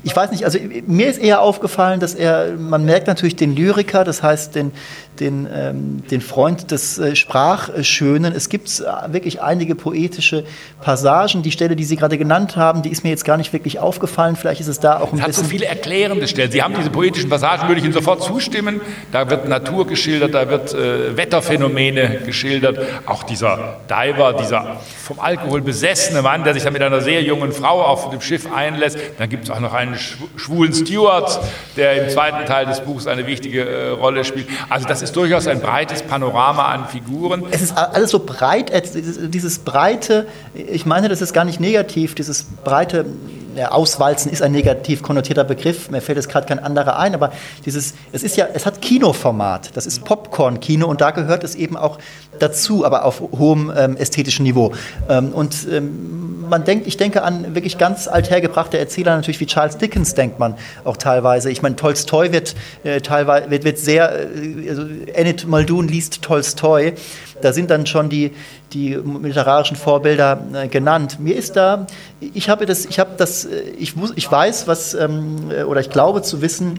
Ich 0.03 0.15
weiß 0.15 0.31
nicht, 0.31 0.45
also 0.45 0.57
mir 0.87 1.07
ist 1.07 1.19
eher 1.19 1.41
aufgefallen, 1.41 1.99
dass 1.99 2.15
er, 2.15 2.53
man 2.57 2.85
merkt 2.85 3.05
natürlich 3.05 3.35
den 3.35 3.55
Lyriker, 3.55 4.03
das 4.03 4.23
heißt 4.23 4.55
den, 4.55 4.71
den, 5.19 5.47
ähm, 5.53 6.07
den 6.09 6.21
Freund 6.21 6.71
des 6.71 6.97
äh, 6.97 7.15
Sprachschönen. 7.15 8.33
Es 8.33 8.49
gibt 8.49 8.67
äh, 8.79 9.13
wirklich 9.13 9.41
einige 9.41 9.75
poetische 9.75 10.43
Passagen. 10.81 11.43
Die 11.43 11.51
Stelle, 11.51 11.75
die 11.75 11.83
Sie 11.83 11.95
gerade 11.95 12.17
genannt 12.17 12.55
haben, 12.55 12.81
die 12.81 12.89
ist 12.89 13.03
mir 13.03 13.09
jetzt 13.09 13.25
gar 13.25 13.37
nicht 13.37 13.53
wirklich 13.53 13.79
aufgefallen. 13.79 14.35
Vielleicht 14.35 14.61
ist 14.61 14.67
es 14.67 14.79
da 14.79 14.99
auch 14.99 15.13
ein 15.13 15.19
es 15.19 15.25
bisschen. 15.25 15.25
hat 15.25 15.33
so 15.35 15.43
viele 15.43 15.65
erklärende 15.65 16.27
Stellen. 16.27 16.51
Sie 16.51 16.61
haben 16.61 16.73
diese 16.75 16.89
poetischen 16.89 17.29
Passagen, 17.29 17.67
würde 17.67 17.79
ich 17.79 17.85
Ihnen 17.85 17.93
sofort 17.93 18.23
zustimmen. 18.23 18.81
Da 19.11 19.29
wird 19.29 19.47
Natur 19.47 19.87
geschildert, 19.87 20.33
da 20.33 20.49
wird 20.49 20.73
äh, 20.73 21.15
Wetterphänomen 21.15 22.25
geschildert. 22.25 22.79
Auch 23.05 23.23
dieser 23.23 23.77
Diver, 23.89 24.33
dieser 24.33 24.77
vom 25.03 25.19
Alkohol 25.19 25.61
besessene 25.61 26.21
Mann, 26.21 26.43
der 26.43 26.53
sich 26.53 26.63
dann 26.63 26.73
mit 26.73 26.81
einer 26.81 27.01
sehr 27.01 27.21
jungen 27.21 27.51
Frau 27.51 27.81
auf 27.83 28.09
dem 28.09 28.21
Schiff 28.21 28.51
einlässt. 28.53 28.97
Dann 29.17 29.26
gibt 29.29 29.45
es 29.45 29.49
auch 29.49 29.59
noch 29.59 29.73
einen 29.73 29.97
schwulen 30.35 30.73
Steward, 30.73 31.39
der 31.75 32.03
im 32.03 32.09
zweiten 32.09 32.45
Teil 32.45 32.65
des 32.65 32.81
Buchs 32.81 33.07
eine 33.07 33.27
wichtige 33.27 33.67
äh, 33.67 33.89
Rolle 33.89 34.23
spielt. 34.23 34.47
Also 34.69 34.87
das 34.87 35.01
ist 35.01 35.15
durchaus 35.15 35.47
ein 35.47 35.59
breites 35.59 36.01
Panorama 36.01 36.65
an 36.65 36.87
Figuren. 36.87 37.43
Es 37.51 37.61
ist 37.61 37.77
alles 37.77 38.11
so 38.11 38.19
breit, 38.19 38.69
äh, 38.69 38.81
dieses 39.29 39.59
breite, 39.59 40.27
ich 40.53 40.85
meine, 40.85 41.09
das 41.09 41.21
ist 41.21 41.33
gar 41.33 41.45
nicht 41.45 41.59
negativ, 41.59 42.15
dieses 42.15 42.45
breite 42.63 43.05
ja, 43.57 43.71
Auswalzen 43.71 44.31
ist 44.31 44.41
ein 44.41 44.51
negativ 44.51 45.01
konnotierter 45.01 45.43
Begriff, 45.43 45.89
mir 45.89 46.01
fällt 46.01 46.17
jetzt 46.17 46.29
gerade 46.29 46.45
kein 46.45 46.59
anderer 46.59 46.99
ein, 46.99 47.15
aber 47.15 47.31
dieses, 47.65 47.95
es 48.11 48.23
ist 48.23 48.37
ja, 48.37 48.47
es 48.53 48.65
hat 48.65 48.81
Kinoformat, 48.81 49.75
das 49.75 49.87
ist 49.87 50.05
Popcorn-Kino 50.05 50.85
und 50.87 51.01
da 51.01 51.11
gehört 51.11 51.43
es 51.43 51.55
eben 51.55 51.75
auch 51.75 51.97
dazu, 52.39 52.85
aber 52.85 53.05
auf 53.05 53.21
hohem 53.21 53.71
ähm, 53.75 53.97
ästhetischen 53.97 54.43
Niveau. 54.43 54.73
Ähm, 55.09 55.29
und 55.29 55.67
ähm, 55.71 56.37
man 56.49 56.63
denkt, 56.63 56.87
ich 56.87 56.97
denke 56.97 57.23
an 57.23 57.55
wirklich 57.55 57.77
ganz 57.77 58.07
althergebrachte 58.07 58.77
Erzähler, 58.77 59.15
natürlich 59.15 59.39
wie 59.39 59.45
Charles 59.45 59.77
Dickens 59.77 60.13
denkt 60.13 60.39
man 60.39 60.55
auch 60.83 60.97
teilweise. 60.97 61.49
Ich 61.49 61.61
meine, 61.61 61.75
Tolstoi 61.75 62.31
wird 62.31 62.55
äh, 62.83 63.01
teilweise 63.01 63.49
wird, 63.49 63.63
wird 63.63 63.79
sehr, 63.79 64.11
äh, 64.13 64.69
also 64.69 64.83
Enid 65.13 65.47
Muldoon 65.47 65.87
liest 65.87 66.21
Tolstoi. 66.21 66.93
Da 67.41 67.53
sind 67.53 67.69
dann 67.69 67.85
schon 67.85 68.09
die, 68.09 68.31
die 68.73 68.93
literarischen 68.95 69.77
Vorbilder 69.77 70.39
äh, 70.53 70.67
genannt. 70.67 71.19
Mir 71.19 71.35
ist 71.35 71.55
da, 71.55 71.87
ich 72.19 72.49
habe 72.49 72.65
das, 72.65 72.85
ich 72.85 72.99
habe 72.99 73.11
das, 73.17 73.45
äh, 73.45 73.61
ich, 73.77 73.93
ich 74.15 74.31
weiß, 74.31 74.67
was, 74.67 74.93
ähm, 74.93 75.51
äh, 75.51 75.63
oder 75.63 75.81
ich 75.81 75.89
glaube 75.89 76.21
zu 76.21 76.41
wissen, 76.41 76.77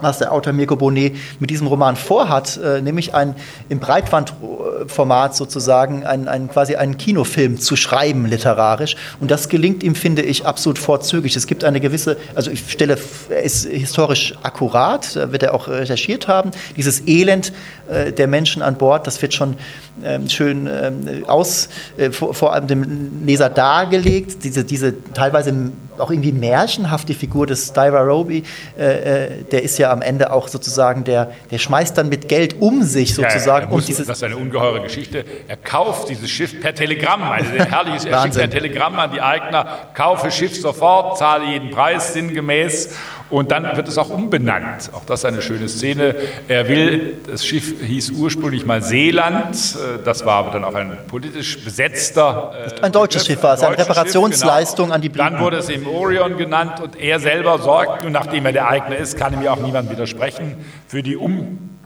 was 0.00 0.18
der 0.18 0.32
Autor 0.32 0.52
Mirko 0.52 0.76
Bonet 0.76 1.16
mit 1.40 1.50
diesem 1.50 1.66
Roman 1.66 1.96
vorhat, 1.96 2.58
äh, 2.62 2.80
nämlich 2.80 3.14
ein 3.14 3.34
im 3.68 3.80
Breitbandformat 3.80 5.36
sozusagen 5.36 6.04
ein, 6.04 6.28
ein, 6.28 6.48
quasi 6.48 6.76
einen 6.76 6.96
Kinofilm 6.96 7.58
zu 7.58 7.76
schreiben 7.76 8.26
literarisch 8.26 8.96
und 9.20 9.30
das 9.30 9.48
gelingt 9.48 9.82
ihm 9.82 9.94
finde 9.94 10.22
ich 10.22 10.46
absolut 10.46 10.78
vorzüglich. 10.78 11.36
Es 11.36 11.46
gibt 11.46 11.64
eine 11.64 11.80
gewisse, 11.80 12.16
also 12.34 12.50
ich 12.50 12.70
stelle, 12.70 12.98
er 13.28 13.42
ist 13.42 13.66
historisch 13.66 14.34
akkurat, 14.42 15.14
wird 15.32 15.42
er 15.42 15.54
auch 15.54 15.68
recherchiert 15.68 16.28
haben. 16.28 16.50
Dieses 16.76 17.06
Elend 17.06 17.52
äh, 17.88 18.12
der 18.12 18.26
Menschen 18.26 18.62
an 18.62 18.76
Bord, 18.76 19.06
das 19.06 19.20
wird 19.22 19.34
schon 19.34 19.56
ähm, 20.04 20.28
schön 20.28 20.68
ähm, 20.70 21.24
aus 21.26 21.68
äh, 21.96 22.10
vor, 22.10 22.34
vor 22.34 22.52
allem 22.52 22.66
dem 22.66 23.24
Leser 23.26 23.50
dargelegt. 23.50 24.44
Diese, 24.44 24.64
diese 24.64 24.94
teilweise 25.12 25.72
auch 26.00 26.10
irgendwie 26.10 26.32
märchenhafte 26.32 27.14
Figur 27.14 27.46
des 27.46 27.72
Diver 27.72 28.00
Roby, 28.00 28.42
äh, 28.78 28.84
äh, 28.84 29.44
der 29.44 29.62
ist 29.62 29.78
ja 29.78 29.92
am 29.92 30.02
Ende 30.02 30.32
auch 30.32 30.48
sozusagen, 30.48 31.04
der, 31.04 31.32
der 31.50 31.58
schmeißt 31.58 31.96
dann 31.96 32.08
mit 32.08 32.28
Geld 32.28 32.60
um 32.60 32.82
sich 32.82 33.14
sozusagen. 33.14 33.66
Ja, 33.66 33.70
muss, 33.70 33.86
dieses 33.86 34.06
das 34.06 34.18
ist 34.18 34.24
eine 34.24 34.36
ungeheure 34.36 34.82
Geschichte. 34.82 35.24
Er 35.46 35.56
kauft 35.56 36.08
dieses 36.08 36.30
Schiff 36.30 36.60
per 36.60 36.74
Telegramm, 36.74 37.22
ein 37.22 37.44
herrliches, 37.44 38.04
er 38.04 38.22
schickt 38.22 38.36
per 38.36 38.50
Telegramm 38.50 38.98
an 38.98 39.12
die 39.12 39.20
Eigner, 39.20 39.66
kaufe 39.94 40.30
Schiff 40.30 40.60
sofort, 40.60 41.18
zahle 41.18 41.46
jeden 41.46 41.70
Preis 41.70 42.12
sinngemäß 42.12 42.90
und 43.30 43.50
dann 43.50 43.76
wird 43.76 43.88
es 43.88 43.98
auch 43.98 44.08
umbenannt. 44.08 44.90
Auch 44.92 45.04
das 45.04 45.20
ist 45.20 45.24
eine 45.26 45.42
schöne 45.42 45.68
Szene. 45.68 46.14
Er 46.48 46.68
will, 46.68 47.18
das 47.26 47.44
Schiff 47.44 47.74
hieß 47.82 48.12
ursprünglich 48.12 48.64
mal 48.64 48.82
Seeland, 48.82 49.54
äh, 49.54 50.02
das 50.02 50.24
war 50.24 50.36
aber 50.36 50.52
dann 50.52 50.64
auch 50.64 50.74
ein 50.74 50.96
politisch 51.06 51.62
besetzter. 51.62 52.52
Äh, 52.80 52.84
ein 52.84 52.92
deutsches 52.92 53.26
Schiff 53.26 53.42
war 53.42 53.54
es, 53.54 53.62
eine 53.62 53.76
Reparationsleistung 53.76 54.86
genau. 54.86 54.94
an 54.94 55.00
die 55.02 55.08
Briten. 55.08 55.32
Dann 55.32 55.40
wurde 55.40 55.58
es 55.58 55.68
eben 55.68 55.86
Orion 55.88 56.36
genannt 56.36 56.80
und 56.80 56.96
er 56.96 57.20
selber 57.20 57.58
sorgt, 57.58 58.04
nun 58.04 58.12
nachdem 58.12 58.46
er 58.46 58.52
der 58.52 58.68
Eigner 58.68 58.96
ist, 58.96 59.16
kann 59.16 59.32
ihm 59.32 59.42
ja 59.42 59.52
auch 59.52 59.60
niemand 59.60 59.90
widersprechen, 59.90 60.56
für 60.86 61.02
die 61.02 61.16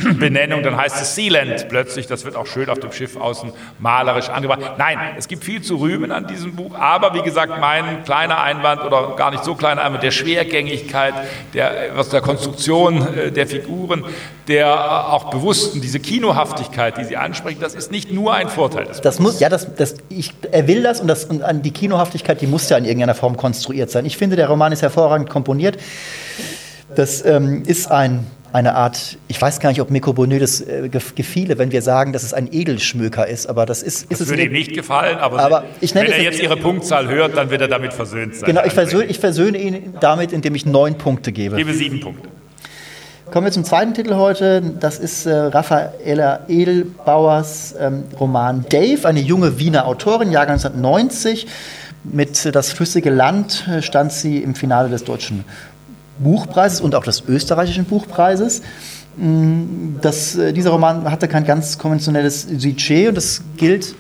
Umbenennung, 0.05 0.63
dann 0.63 0.77
heißt 0.77 1.01
es 1.01 1.15
Sealand 1.15 1.69
plötzlich, 1.69 2.07
das 2.07 2.25
wird 2.25 2.37
auch 2.37 2.47
schön 2.47 2.69
auf 2.69 2.79
dem 2.79 2.93
Schiff 2.93 3.17
außen 3.17 3.53
malerisch 3.79 4.29
angebracht. 4.29 4.61
Nein, 4.79 4.99
es 5.17 5.29
gibt 5.29 5.45
viel 5.45 5.63
zu 5.63 5.77
rühmen 5.77 6.13
an 6.13 6.27
diesem 6.27 6.55
Buch, 6.55 6.75
aber 6.75 7.15
wie 7.15 7.23
gesagt, 7.23 7.61
mein 7.61 8.05
kleiner 8.05 8.41
Einwand 8.41 8.83
oder 8.83 9.15
gar 9.17 9.31
nicht 9.31 9.45
so 9.45 9.55
kleiner 9.55 9.83
Einwand 9.83 10.03
der 10.03 10.11
Schwergängigkeit, 10.11 11.15
der, 11.55 11.91
was 11.95 12.09
der 12.09 12.21
Konstruktion 12.21 13.07
äh, 13.17 13.33
der 13.33 13.47
Figuren, 13.47 14.05
der 14.49 15.13
auch 15.13 15.31
bewussten, 15.31 15.81
diese 15.81 16.01
Kinohaftigkeit, 16.01 16.99
die 16.99 17.05
Sie 17.05 17.17
ansprechen, 17.17 17.61
das 17.61 17.75
ist 17.75 17.93
nicht 17.93 18.13
nur 18.13 18.35
ein 18.35 18.49
Vorteil. 18.49 18.89
das 19.03 19.19
muss, 19.19 19.41
ja, 19.41 19.49
das, 19.49 19.75
das, 19.75 19.97
ich, 20.09 20.33
er 20.51 20.67
will 20.67 20.83
das 20.83 21.01
und, 21.01 21.09
das 21.09 21.25
und 21.25 21.43
an 21.43 21.63
die 21.63 21.71
Kinohaftigkeit, 21.71 22.41
die 22.41 22.47
muss 22.47 22.69
ja 22.69 22.77
in 22.77 22.85
irgendeiner 22.85 23.15
Form 23.15 23.37
konstruiert 23.37 23.91
sein. 23.91 24.05
Ich 24.05 24.17
finde, 24.17 24.37
der 24.37 24.49
Roman 24.49 24.73
ist 24.73 24.83
hervorragend 24.83 25.31
komponiert. 25.31 25.79
Das 26.95 27.25
ähm, 27.25 27.63
ist 27.67 27.91
ein 27.91 28.27
eine 28.53 28.75
Art, 28.75 29.19
ich 29.29 29.41
weiß 29.41 29.61
gar 29.61 29.71
nicht, 29.71 29.81
ob 29.81 29.91
Mirko 29.91 30.13
Bonnet 30.13 30.43
das 30.43 30.61
äh, 30.61 30.89
gefiele, 30.91 31.59
wenn 31.59 31.73
wir 31.73 31.81
sagen, 31.81 32.13
dass 32.13 32.23
es 32.23 32.35
ein 32.35 32.49
Edelschmöker 32.53 33.27
ist, 33.27 33.47
aber 33.47 33.65
das 33.65 33.83
ist, 33.83 34.03
ist 34.03 34.13
das 34.13 34.21
es 34.21 34.29
würde 34.29 34.45
ihm 34.45 34.53
nicht 34.53 34.75
gefallen, 34.75 35.19
aber, 35.19 35.39
aber 35.39 35.65
ich 35.81 35.95
wenn 35.95 36.07
er 36.07 36.23
jetzt 36.23 36.41
Ihre 36.41 36.57
Punktzahl 36.57 37.09
hört, 37.09 37.37
dann 37.37 37.51
wird 37.51 37.63
er 37.63 37.69
damit 37.69 37.95
versöhnt 37.95 38.35
sein. 38.35 38.47
Genau, 38.47 38.63
ich 38.65 38.73
versöhne, 38.73 39.05
ich 39.05 39.19
versöhne 39.19 39.59
ihn 39.59 39.95
damit, 40.01 40.33
indem 40.33 40.55
ich 40.55 40.67
neun 40.67 40.99
Punkte 40.99 41.33
gebe. 41.33 41.59
Ich 41.59 41.67
gebe 41.67 41.77
sieben 41.77 42.01
Punkte. 42.01 42.29
Kommen 43.31 43.47
wir 43.47 43.53
zum 43.53 43.65
zweiten 43.65 43.95
Titel 43.95 44.17
heute. 44.17 44.61
Das 44.61 44.99
ist 44.99 45.25
äh, 45.25 45.33
Raffaella 45.33 46.41
Edelbauers 46.49 47.75
ähm, 47.81 48.05
Roman 48.21 48.67
Dave, 48.69 49.09
eine 49.09 49.21
junge 49.21 49.59
Wiener 49.59 49.87
Autorin, 49.87 50.31
Jahrgang 50.31 50.57
1990. 50.57 51.47
Mit 52.05 52.45
äh, 52.45 52.53
Das 52.53 52.73
flüssige 52.73 53.09
Land 53.09 53.67
äh, 53.67 53.81
stand 53.81 54.13
sie 54.13 54.43
im 54.43 54.55
Finale 54.55 54.91
des 54.91 55.05
deutschen 55.05 55.47
Buchpreises 56.19 56.81
und 56.81 56.95
auch 56.95 57.05
des 57.05 57.23
österreichischen 57.27 57.85
Buchpreises. 57.85 58.63
Mm, 59.17 59.97
das, 60.01 60.37
äh, 60.37 60.53
dieser 60.53 60.71
Roman 60.71 61.11
hatte 61.11 61.29
kein 61.29 61.45
ganz 61.45 61.79
konventionelles 61.79 62.43
Sujet 62.43 63.09
und 63.09 63.15
das 63.17 63.43
gilt 63.57 63.95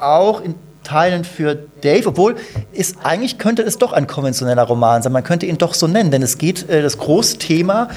auch 0.00 0.40
in 0.40 0.54
Teilen 0.88 1.24
für 1.24 1.54
Dave, 1.82 2.08
obwohl 2.08 2.36
ist, 2.72 2.96
eigentlich 3.02 3.36
könnte 3.36 3.62
es 3.62 3.76
doch 3.76 3.92
ein 3.92 4.06
konventioneller 4.06 4.62
Roman 4.62 5.02
sein. 5.02 5.12
Man 5.12 5.22
könnte 5.22 5.44
ihn 5.44 5.58
doch 5.58 5.74
so 5.74 5.86
nennen, 5.86 6.10
denn 6.10 6.22
es 6.22 6.38
geht, 6.38 6.68
äh, 6.70 6.80
das 6.80 6.96
Großthema 6.96 7.88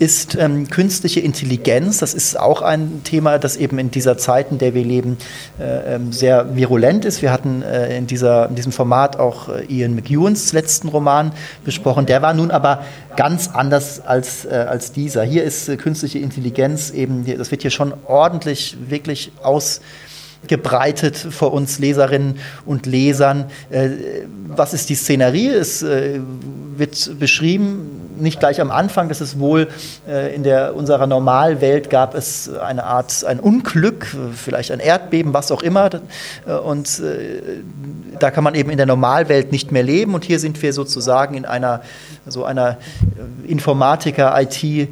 ist 0.00 0.34
ähm, 0.34 0.68
künstliche 0.68 1.20
Intelligenz. 1.20 1.98
Das 1.98 2.12
ist 2.12 2.38
auch 2.38 2.62
ein 2.62 3.02
Thema, 3.04 3.38
das 3.38 3.56
eben 3.56 3.78
in 3.78 3.92
dieser 3.92 4.18
Zeit, 4.18 4.50
in 4.50 4.58
der 4.58 4.74
wir 4.74 4.84
leben, 4.84 5.16
äh, 5.60 5.94
ähm, 5.94 6.12
sehr 6.12 6.56
virulent 6.56 7.04
ist. 7.04 7.22
Wir 7.22 7.30
hatten 7.30 7.62
äh, 7.62 7.96
in, 7.96 8.08
dieser, 8.08 8.48
in 8.48 8.56
diesem 8.56 8.72
Format 8.72 9.16
auch 9.16 9.48
äh, 9.48 9.64
Ian 9.66 9.94
McEwans 9.94 10.52
letzten 10.52 10.88
Roman 10.88 11.30
besprochen. 11.64 12.06
Der 12.06 12.20
war 12.20 12.34
nun 12.34 12.50
aber 12.50 12.82
ganz 13.14 13.48
anders 13.52 14.00
als, 14.04 14.44
äh, 14.44 14.66
als 14.68 14.90
dieser. 14.90 15.22
Hier 15.22 15.44
ist 15.44 15.68
äh, 15.68 15.76
künstliche 15.76 16.18
Intelligenz 16.18 16.90
eben, 16.90 17.24
das 17.38 17.52
wird 17.52 17.62
hier 17.62 17.70
schon 17.70 17.94
ordentlich, 18.06 18.76
wirklich 18.88 19.30
aus 19.40 19.80
gebreitet 20.46 21.16
vor 21.16 21.52
uns 21.52 21.78
Leserinnen 21.78 22.38
und 22.64 22.86
Lesern. 22.86 23.46
Äh, 23.70 23.90
was 24.48 24.74
ist 24.74 24.88
die 24.88 24.94
Szenerie? 24.94 25.48
Es 25.48 25.82
äh, 25.82 26.20
wird 26.76 27.18
beschrieben, 27.18 28.16
nicht 28.18 28.40
gleich 28.40 28.60
am 28.60 28.70
Anfang, 28.70 29.08
dass 29.08 29.20
es 29.20 29.38
wohl 29.38 29.68
äh, 30.08 30.34
in 30.34 30.42
der, 30.42 30.74
unserer 30.74 31.06
Normalwelt 31.06 31.90
gab 31.90 32.14
es 32.14 32.50
eine 32.54 32.84
Art, 32.84 33.24
ein 33.24 33.40
Unglück, 33.40 34.06
vielleicht 34.34 34.72
ein 34.72 34.80
Erdbeben, 34.80 35.32
was 35.32 35.52
auch 35.52 35.62
immer. 35.62 35.90
Und 36.64 37.02
da 38.18 38.30
kann 38.30 38.44
man 38.44 38.54
eben 38.54 38.70
in 38.70 38.76
der 38.76 38.86
Normalwelt 38.86 39.52
nicht 39.52 39.72
mehr 39.72 39.82
leben. 39.82 40.14
Und 40.14 40.24
hier 40.24 40.38
sind 40.38 40.60
wir 40.62 40.72
sozusagen 40.72 41.34
in 41.34 41.44
einer, 41.44 41.82
so 42.26 42.44
einer 42.44 42.76
Informatiker-IT- 43.46 44.88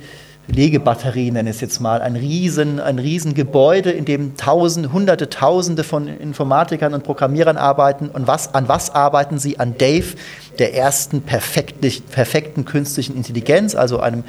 Legebatterie, 0.48 1.30
nenne 1.30 1.50
ich 1.50 1.56
es 1.56 1.60
jetzt 1.60 1.80
mal, 1.80 2.00
ein 2.00 2.16
riesen, 2.16 2.80
ein 2.80 2.98
riesen 2.98 3.34
Gebäude, 3.34 3.90
in 3.90 4.04
dem 4.04 4.36
tausend, 4.36 4.92
hunderte, 4.92 5.28
tausende 5.28 5.84
von 5.84 6.08
Informatikern 6.08 6.94
und 6.94 7.04
Programmierern 7.04 7.56
arbeiten. 7.56 8.08
Und 8.08 8.26
was, 8.26 8.54
an 8.54 8.66
was 8.66 8.94
arbeiten 8.94 9.38
sie? 9.38 9.60
An 9.60 9.76
Dave, 9.76 10.14
der 10.58 10.74
ersten 10.74 11.22
perfekten 11.22 12.64
künstlichen 12.64 13.16
Intelligenz, 13.16 13.74
also 13.74 14.00
einem 14.00 14.24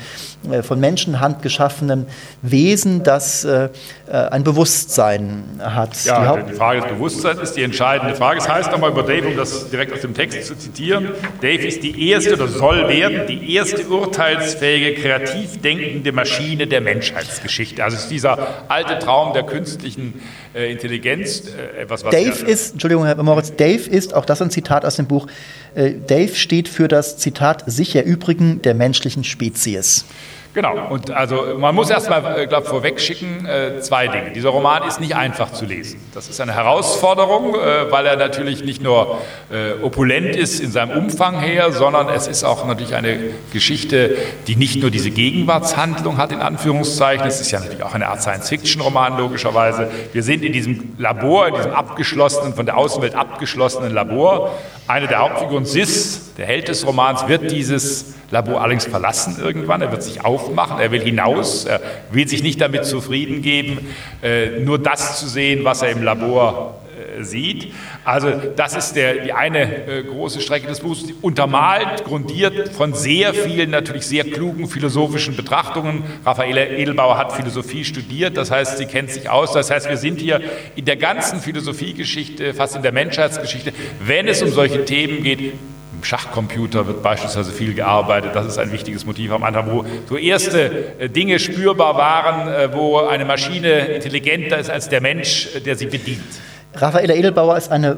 äh, 0.51 0.61
von 0.61 0.79
Menschenhand 0.79 1.41
geschaffenen 1.41 2.05
Wesen, 2.41 3.03
das 3.03 3.45
äh, 3.45 3.69
äh, 4.07 4.11
ein 4.11 4.43
Bewusstsein 4.43 5.43
hat. 5.59 6.05
Ja, 6.05 6.37
die, 6.37 6.51
die 6.51 6.57
Frage 6.57 6.81
des 6.81 6.89
Bewusstseins 6.89 7.39
ist 7.39 7.53
die 7.53 7.63
entscheidende 7.63 8.13
Frage. 8.15 8.39
Es 8.39 8.49
heißt 8.49 8.71
nochmal 8.71 8.91
über 8.91 9.03
Dave, 9.03 9.27
um 9.27 9.37
das 9.37 9.69
direkt 9.69 9.93
aus 9.93 10.01
dem 10.01 10.13
Text 10.13 10.45
zu 10.45 10.55
zitieren, 10.55 11.09
Dave 11.41 11.65
ist 11.65 11.81
die 11.81 12.09
erste 12.09 12.33
oder 12.33 12.47
soll 12.47 12.87
werden 12.89 13.25
die 13.27 13.55
erste 13.55 13.87
urteilsfähige, 13.87 15.01
kreativ 15.01 15.61
denkende 15.61 16.08
Maschine 16.11 16.67
der 16.67 16.81
Menschheitsgeschichte. 16.81 17.83
Also 17.83 17.97
es 17.97 18.03
ist 18.03 18.11
dieser 18.11 18.69
alte 18.69 18.99
Traum 18.99 19.33
der 19.33 19.43
künstlichen 19.43 20.21
äh, 20.53 20.71
Intelligenz. 20.71 21.43
Äh, 21.47 21.81
etwas, 21.83 22.03
was 22.03 22.11
Dave 22.11 22.45
ist, 22.45 22.73
Entschuldigung, 22.73 23.05
Herr 23.05 23.21
Moritz, 23.21 23.55
Dave 23.55 23.89
ist, 23.89 24.13
auch 24.13 24.25
das 24.25 24.41
ein 24.41 24.51
Zitat 24.51 24.85
aus 24.85 24.95
dem 24.95 25.07
Buch, 25.07 25.27
äh, 25.75 25.93
Dave 26.07 26.35
steht 26.35 26.67
für 26.67 26.87
das 26.87 27.17
Zitat 27.17 27.63
sich 27.69 27.95
erübrigen 27.95 28.61
der 28.61 28.73
menschlichen 28.73 29.23
Spezies. 29.23 30.05
Genau, 30.51 30.87
und 30.89 31.11
also 31.11 31.55
man 31.59 31.75
muss 31.75 31.91
erstmal, 31.91 32.39
äh, 32.39 32.47
glaube 32.47 32.65
vorweg 32.65 32.99
schicken, 32.99 33.45
äh, 33.45 33.81
zwei 33.81 34.07
Dinge. 34.07 34.31
Dieser 34.31 34.49
Roman 34.49 34.81
ist 34.87 34.99
nicht 34.99 35.15
einfach 35.15 35.53
zu 35.53 35.65
lesen. 35.65 36.01
Das 36.15 36.27
ist 36.27 36.41
eine 36.41 36.55
Herausforderung, 36.55 37.53
äh, 37.53 37.91
weil 37.91 38.07
er 38.07 38.15
natürlich 38.15 38.63
nicht 38.63 38.81
nur 38.81 39.19
opulent 39.81 40.35
ist 40.35 40.59
in 40.59 40.71
seinem 40.71 40.97
Umfang 40.97 41.39
her, 41.39 41.71
sondern 41.71 42.09
es 42.09 42.27
ist 42.27 42.43
auch 42.43 42.65
natürlich 42.65 42.95
eine 42.95 43.17
Geschichte, 43.51 44.15
die 44.47 44.55
nicht 44.55 44.81
nur 44.81 44.91
diese 44.91 45.11
Gegenwartshandlung 45.11 46.17
hat, 46.17 46.31
in 46.31 46.39
Anführungszeichen. 46.39 47.27
Es 47.27 47.41
ist 47.41 47.51
ja 47.51 47.59
natürlich 47.59 47.83
auch 47.83 47.93
eine 47.93 48.07
Art 48.07 48.21
Science-Fiction-Roman, 48.21 49.17
logischerweise. 49.17 49.89
Wir 50.13 50.23
sind 50.23 50.43
in 50.43 50.53
diesem 50.53 50.93
Labor, 50.97 51.47
in 51.47 51.55
diesem 51.55 51.71
abgeschlossenen, 51.71 52.53
von 52.53 52.65
der 52.65 52.77
Außenwelt 52.77 53.15
abgeschlossenen 53.15 53.93
Labor. 53.93 54.51
Eine 54.87 55.07
der 55.07 55.19
Hauptfiguren, 55.19 55.65
Sis, 55.65 56.33
der 56.37 56.45
Held 56.45 56.67
des 56.67 56.85
Romans, 56.85 57.27
wird 57.27 57.51
dieses 57.51 58.13
Labor 58.31 58.61
allerdings 58.61 58.85
verlassen 58.85 59.37
irgendwann. 59.41 59.81
Er 59.81 59.91
wird 59.91 60.03
sich 60.03 60.23
aufmachen, 60.23 60.79
er 60.79 60.91
will 60.91 61.01
hinaus, 61.01 61.65
er 61.65 61.81
will 62.11 62.27
sich 62.27 62.43
nicht 62.43 62.61
damit 62.61 62.85
zufrieden 62.85 63.41
geben, 63.41 63.79
äh, 64.21 64.59
nur 64.59 64.79
das 64.79 65.19
zu 65.19 65.27
sehen, 65.27 65.63
was 65.63 65.81
er 65.81 65.89
im 65.89 66.03
Labor 66.03 66.79
äh, 67.19 67.23
sieht. 67.23 67.73
Also 68.05 68.31
das 68.55 68.75
ist 68.75 68.93
der, 68.93 69.15
die 69.15 69.33
eine 69.33 69.87
äh, 69.87 70.03
große 70.03 70.41
Strecke 70.41 70.67
des 70.67 70.79
Buches, 70.79 71.05
untermalt, 71.21 72.03
grundiert 72.03 72.69
von 72.69 72.93
sehr 72.93 73.33
vielen, 73.33 73.71
natürlich 73.71 74.05
sehr 74.05 74.23
klugen 74.23 74.67
philosophischen 74.67 75.35
Betrachtungen. 75.35 76.03
Raffaele 76.25 76.77
Edelbauer 76.77 77.17
hat 77.17 77.33
Philosophie 77.33 77.83
studiert, 77.83 78.37
das 78.37 78.51
heißt, 78.51 78.77
sie 78.77 78.85
kennt 78.85 79.11
sich 79.11 79.29
aus. 79.29 79.53
Das 79.53 79.71
heißt, 79.71 79.89
wir 79.89 79.97
sind 79.97 80.19
hier 80.19 80.41
in 80.75 80.85
der 80.85 80.97
ganzen 80.97 81.39
Philosophiegeschichte, 81.39 82.53
fast 82.53 82.75
in 82.75 82.83
der 82.83 82.91
Menschheitsgeschichte, 82.91 83.73
wenn 83.99 84.27
es 84.27 84.41
um 84.41 84.49
solche 84.49 84.85
Themen 84.85 85.23
geht, 85.23 85.53
im 85.99 86.05
Schachcomputer 86.05 86.87
wird 86.87 87.03
beispielsweise 87.03 87.51
viel 87.51 87.73
gearbeitet. 87.73 88.31
Das 88.33 88.45
ist 88.45 88.57
ein 88.57 88.71
wichtiges 88.71 89.05
Motiv 89.05 89.31
am 89.31 89.43
Anfang, 89.43 89.69
wo 89.69 89.85
so 90.07 90.15
erste 90.15 90.93
äh, 90.97 91.09
Dinge 91.09 91.39
spürbar 91.39 91.97
waren, 91.97 92.47
äh, 92.47 92.73
wo 92.73 92.99
eine 92.99 93.25
Maschine 93.25 93.79
intelligenter 93.95 94.57
ist 94.57 94.69
als 94.69 94.87
der 94.87 95.01
Mensch, 95.01 95.49
äh, 95.55 95.59
der 95.59 95.75
sie 95.75 95.87
bedient. 95.87 96.23
Raffaella 96.73 97.15
Edelbauer 97.15 97.57
ist 97.57 97.69
eine 97.69 97.97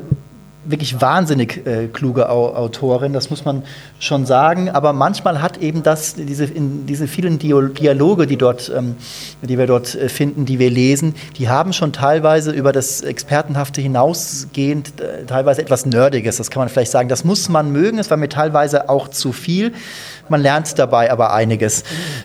wirklich 0.64 1.02
wahnsinnig 1.02 1.66
äh, 1.66 1.88
kluge 1.88 2.30
Autorin, 2.30 3.14
das 3.14 3.30
muss 3.30 3.46
man 3.46 3.64
schon 4.00 4.26
sagen. 4.26 4.70
Aber 4.70 4.94
manchmal 4.94 5.42
hat 5.42 5.58
eben 5.58 5.84
das, 5.84 6.16
diese, 6.16 6.48
diese 6.48 7.08
vielen 7.08 7.40
Dialoge, 7.40 8.28
die, 8.28 8.38
dort, 8.38 8.72
ähm, 8.76 8.96
die 9.42 9.58
wir 9.58 9.68
dort 9.68 9.96
äh, 9.96 10.08
finden, 10.10 10.46
die 10.46 10.60
wir 10.60 10.70
lesen, 10.70 11.16
die 11.38 11.50
haben 11.50 11.74
schon 11.74 11.94
teilweise 11.94 12.52
über 12.52 12.72
das 12.72 13.02
Expertenhafte 13.02 13.82
hinausgehend 13.82 15.02
äh, 15.02 15.26
teilweise 15.26 15.62
etwas 15.62 15.86
Nerdiges, 15.86 16.38
das 16.38 16.52
kann 16.52 16.62
man 16.62 16.70
vielleicht 16.70 16.92
sagen. 16.92 17.10
Das 17.10 17.24
muss 17.24 17.50
man 17.50 17.72
mögen, 17.72 17.98
es 17.98 18.10
war 18.10 18.18
mir 18.18 18.30
teilweise 18.30 18.90
auch 18.90 19.08
zu 19.08 19.32
viel. 19.32 19.74
Man 20.32 20.42
lernt 20.42 20.80
dabei 20.80 21.12
aber 21.12 21.34
einiges. 21.34 21.84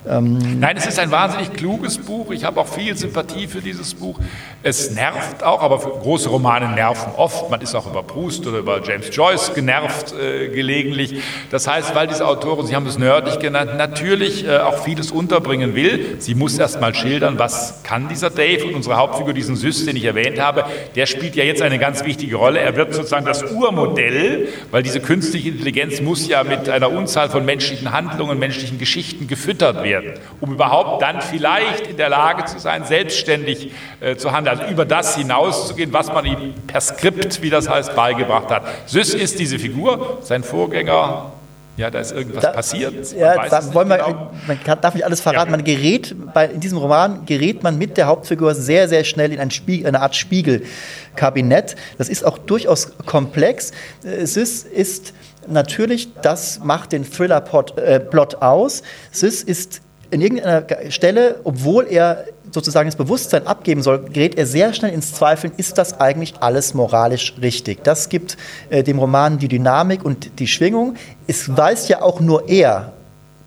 Ähm 0.09 0.39
Nein, 0.61 0.77
es 0.77 0.87
ist 0.87 1.01
ein 1.01 1.11
wahnsinnig 1.11 1.53
kluges 1.55 1.99
Buch. 1.99 2.31
Ich 2.31 2.45
habe 2.45 2.61
auch 2.61 2.69
viel 2.69 2.97
Sympathie 2.97 3.49
für 3.49 3.61
dieses 3.61 3.95
Buch. 3.95 4.21
Es 4.63 4.93
nervt 4.93 5.43
auch, 5.43 5.61
aber 5.61 5.79
große 5.79 6.29
Romane 6.29 6.69
nerven 6.69 7.13
oft. 7.17 7.51
Man 7.51 7.61
ist 7.63 7.75
auch 7.75 7.91
über 7.91 8.05
Proust 8.05 8.47
oder 8.47 8.59
über 8.59 8.81
James 8.81 9.09
Joyce 9.11 9.55
genervt 9.55 10.15
äh, 10.15 10.51
gelegentlich. 10.51 11.21
Das 11.51 11.67
heißt, 11.67 11.97
weil 11.97 12.07
diese 12.07 12.29
Autorin, 12.29 12.67
Sie 12.67 12.77
haben 12.77 12.87
es 12.87 12.97
nerdig 12.97 13.41
genannt, 13.41 13.73
natürlich 13.77 14.47
äh, 14.47 14.59
auch 14.59 14.79
vieles 14.85 15.11
unterbringen 15.11 15.75
will. 15.75 16.17
Sie 16.21 16.37
muss 16.37 16.57
erst 16.57 16.81
mal 16.81 16.95
schildern, 16.95 17.41
was 17.41 17.83
kann 17.83 18.09
dieser 18.09 18.31
Dave 18.31 18.67
und 18.67 18.75
unsere 18.75 18.99
Hauptfigur, 18.99 19.35
diesen 19.35 19.57
Süß, 19.57 19.85
den 19.85 19.97
ich 19.97 20.05
erwähnt 20.05 20.41
habe, 20.41 20.65
der 20.95 21.07
spielt 21.07 21.35
ja 21.35 21.43
jetzt 21.43 21.61
eine 21.61 21.81
ganz 21.81 22.05
wichtige 22.05 22.37
Rolle. 22.37 22.61
Er 22.61 22.77
wird 22.77 22.95
sozusagen 22.95 23.27
das 23.27 23.43
Urmodell, 23.51 24.47
weil 24.71 24.85
diese 24.85 25.01
künstliche 25.01 25.49
Intelligenz 25.49 26.01
muss 26.01 26.29
ja 26.29 26.45
mit 26.45 26.69
einer 26.69 26.93
Unzahl 26.93 27.31
von 27.31 27.45
menschlichen 27.45 27.96
Handlungen, 27.97 28.39
menschlichen 28.39 28.79
Geschichten 28.79 29.27
gefüttert 29.27 29.83
werden, 29.83 30.15
um 30.41 30.53
überhaupt 30.53 31.03
dann 31.03 31.23
vielleicht 31.23 31.87
in 31.87 31.97
der 31.97 32.11
Lage 32.11 32.45
zu 32.45 32.59
sein, 32.59 32.85
selbstständig 32.85 33.73
äh, 34.01 34.17
zu 34.17 34.33
handeln, 34.33 34.59
also 34.59 34.71
über 34.71 34.85
das 34.85 35.17
hinauszugehen, 35.17 35.93
was 35.93 36.09
man 36.09 36.27
ihm 36.27 36.55
per 36.67 36.81
Skript, 36.81 37.43
wie 37.43 37.51
das 37.51 37.69
heißt, 37.69 37.97
beigebracht 37.97 38.51
hat. 38.51 38.65
Süß 38.87 39.15
ist 39.15 39.39
diese 39.39 39.59
Figur, 39.59 40.19
sein 40.23 40.45
Vorgänger 40.45 41.33
ja, 41.77 41.91
da 41.91 42.01
ist 42.01 42.13
irgendwas 42.13 42.43
da, 42.43 42.53
passiert. 42.53 43.13
Ja, 43.13 43.49
da 43.49 43.75
wollen 43.75 43.89
wir, 43.89 43.99
genau. 43.99 44.31
man 44.47 44.65
kann, 44.65 44.81
darf 44.81 44.95
nicht 44.95 45.05
alles 45.05 45.21
verraten. 45.21 45.51
Ja. 45.51 45.57
Man 45.57 45.65
gerät 45.65 46.17
bei, 46.33 46.47
in 46.47 46.61
diesem 46.61 46.79
Roman 46.79 47.27
gerät 47.27 47.63
man 47.63 47.77
mit 47.77 47.99
der 47.99 48.07
Hauptfigur 48.07 48.55
sehr, 48.55 48.89
sehr 48.89 49.05
schnell 49.05 49.31
in 49.31 49.41
ein 49.41 49.51
Spiegel, 49.51 49.87
eine 49.87 50.01
Art 50.01 50.17
Spiegelkabinett. 50.17 51.77
Das 51.99 52.09
ist 52.09 52.25
auch 52.25 52.39
durchaus 52.39 52.93
komplex. 53.05 53.73
Es 54.03 54.39
ist, 54.39 54.67
ist 54.67 55.13
natürlich, 55.49 56.13
das 56.23 56.61
macht 56.63 56.93
den 56.93 57.11
Thriller-Plot 57.11 58.35
äh, 58.35 58.37
aus. 58.41 58.83
Sis 59.11 59.43
ist 59.43 59.81
in 60.11 60.21
irgendeiner 60.21 60.91
Stelle, 60.91 61.41
obwohl 61.45 61.87
er 61.89 62.27
sozusagen 62.53 62.89
das 62.89 62.97
Bewusstsein 62.97 63.47
abgeben 63.47 63.83
soll, 63.83 64.05
gerät 64.05 64.37
er 64.37 64.47
sehr 64.47 64.73
schnell 64.73 64.93
ins 64.93 65.13
Zweifeln, 65.13 65.53
ist 65.57 65.79
das 65.79 66.01
eigentlich 66.01 66.35
alles 66.41 66.75
moralisch 66.75 67.35
richtig? 67.43 67.83
Das 67.83 68.09
gibt 68.09 68.37
äh, 68.71 68.83
dem 68.83 68.99
Roman 68.99 69.39
die 69.39 69.49
Dynamik 69.49 70.05
und 70.05 70.39
die 70.39 70.47
Schwingung. 70.47 70.95
Es 71.27 71.55
weiß 71.55 71.89
ja 71.89 72.03
auch 72.03 72.21
nur 72.21 72.49
er 72.49 72.93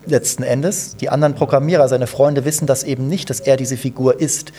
letzten 0.06 0.44
Endes. 0.44 0.96
Die 0.98 1.10
anderen 1.10 1.36
Programmierer, 1.36 1.88
seine 1.88 2.08
Freunde 2.08 2.46
wissen 2.46 2.68
das 2.68 2.84
eben 2.84 3.08
nicht, 3.08 3.30
dass 3.30 3.40
er 3.40 3.58
diese 3.58 3.78
Figur 3.78 4.20
ist 4.20 4.52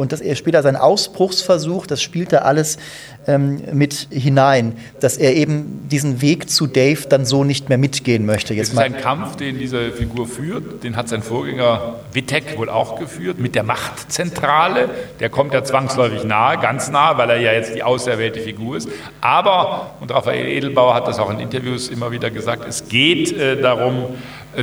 und 0.00 0.12
dass 0.12 0.20
er 0.20 0.34
später 0.34 0.62
seinen 0.62 0.76
Ausbruchsversuch, 0.76 1.86
das 1.86 2.02
spielt 2.02 2.32
da 2.32 2.38
alles 2.38 2.78
ähm, 3.26 3.60
mit 3.72 4.08
hinein, 4.10 4.76
dass 4.98 5.18
er 5.18 5.36
eben 5.36 5.88
diesen 5.90 6.22
Weg 6.22 6.48
zu 6.48 6.66
Dave 6.66 7.06
dann 7.08 7.26
so 7.26 7.44
nicht 7.44 7.68
mehr 7.68 7.76
mitgehen 7.76 8.24
möchte. 8.24 8.54
Jetzt 8.54 8.68
es 8.68 8.72
ist 8.72 8.78
ein 8.78 8.96
Kampf, 8.96 9.36
den 9.36 9.58
diese 9.58 9.92
Figur 9.92 10.26
führt, 10.26 10.82
den 10.84 10.96
hat 10.96 11.08
sein 11.08 11.22
Vorgänger 11.22 11.96
Wittek 12.12 12.56
wohl 12.56 12.70
auch 12.70 12.98
geführt, 12.98 13.38
mit 13.38 13.54
der 13.54 13.62
Machtzentrale. 13.62 14.88
Der 15.20 15.28
kommt 15.28 15.52
ja 15.52 15.62
zwangsläufig 15.62 16.24
nahe, 16.24 16.58
ganz 16.58 16.90
nahe, 16.90 17.18
weil 17.18 17.28
er 17.30 17.38
ja 17.38 17.52
jetzt 17.52 17.74
die 17.74 17.82
auserwählte 17.82 18.40
Figur 18.40 18.78
ist. 18.78 18.88
Aber, 19.20 19.94
und 20.00 20.10
Raphael 20.10 20.46
Edelbauer 20.46 20.94
hat 20.94 21.06
das 21.06 21.18
auch 21.18 21.30
in 21.30 21.40
Interviews 21.40 21.88
immer 21.88 22.10
wieder 22.10 22.30
gesagt, 22.30 22.66
es 22.66 22.88
geht 22.88 23.32
äh, 23.32 23.60
darum, 23.60 24.06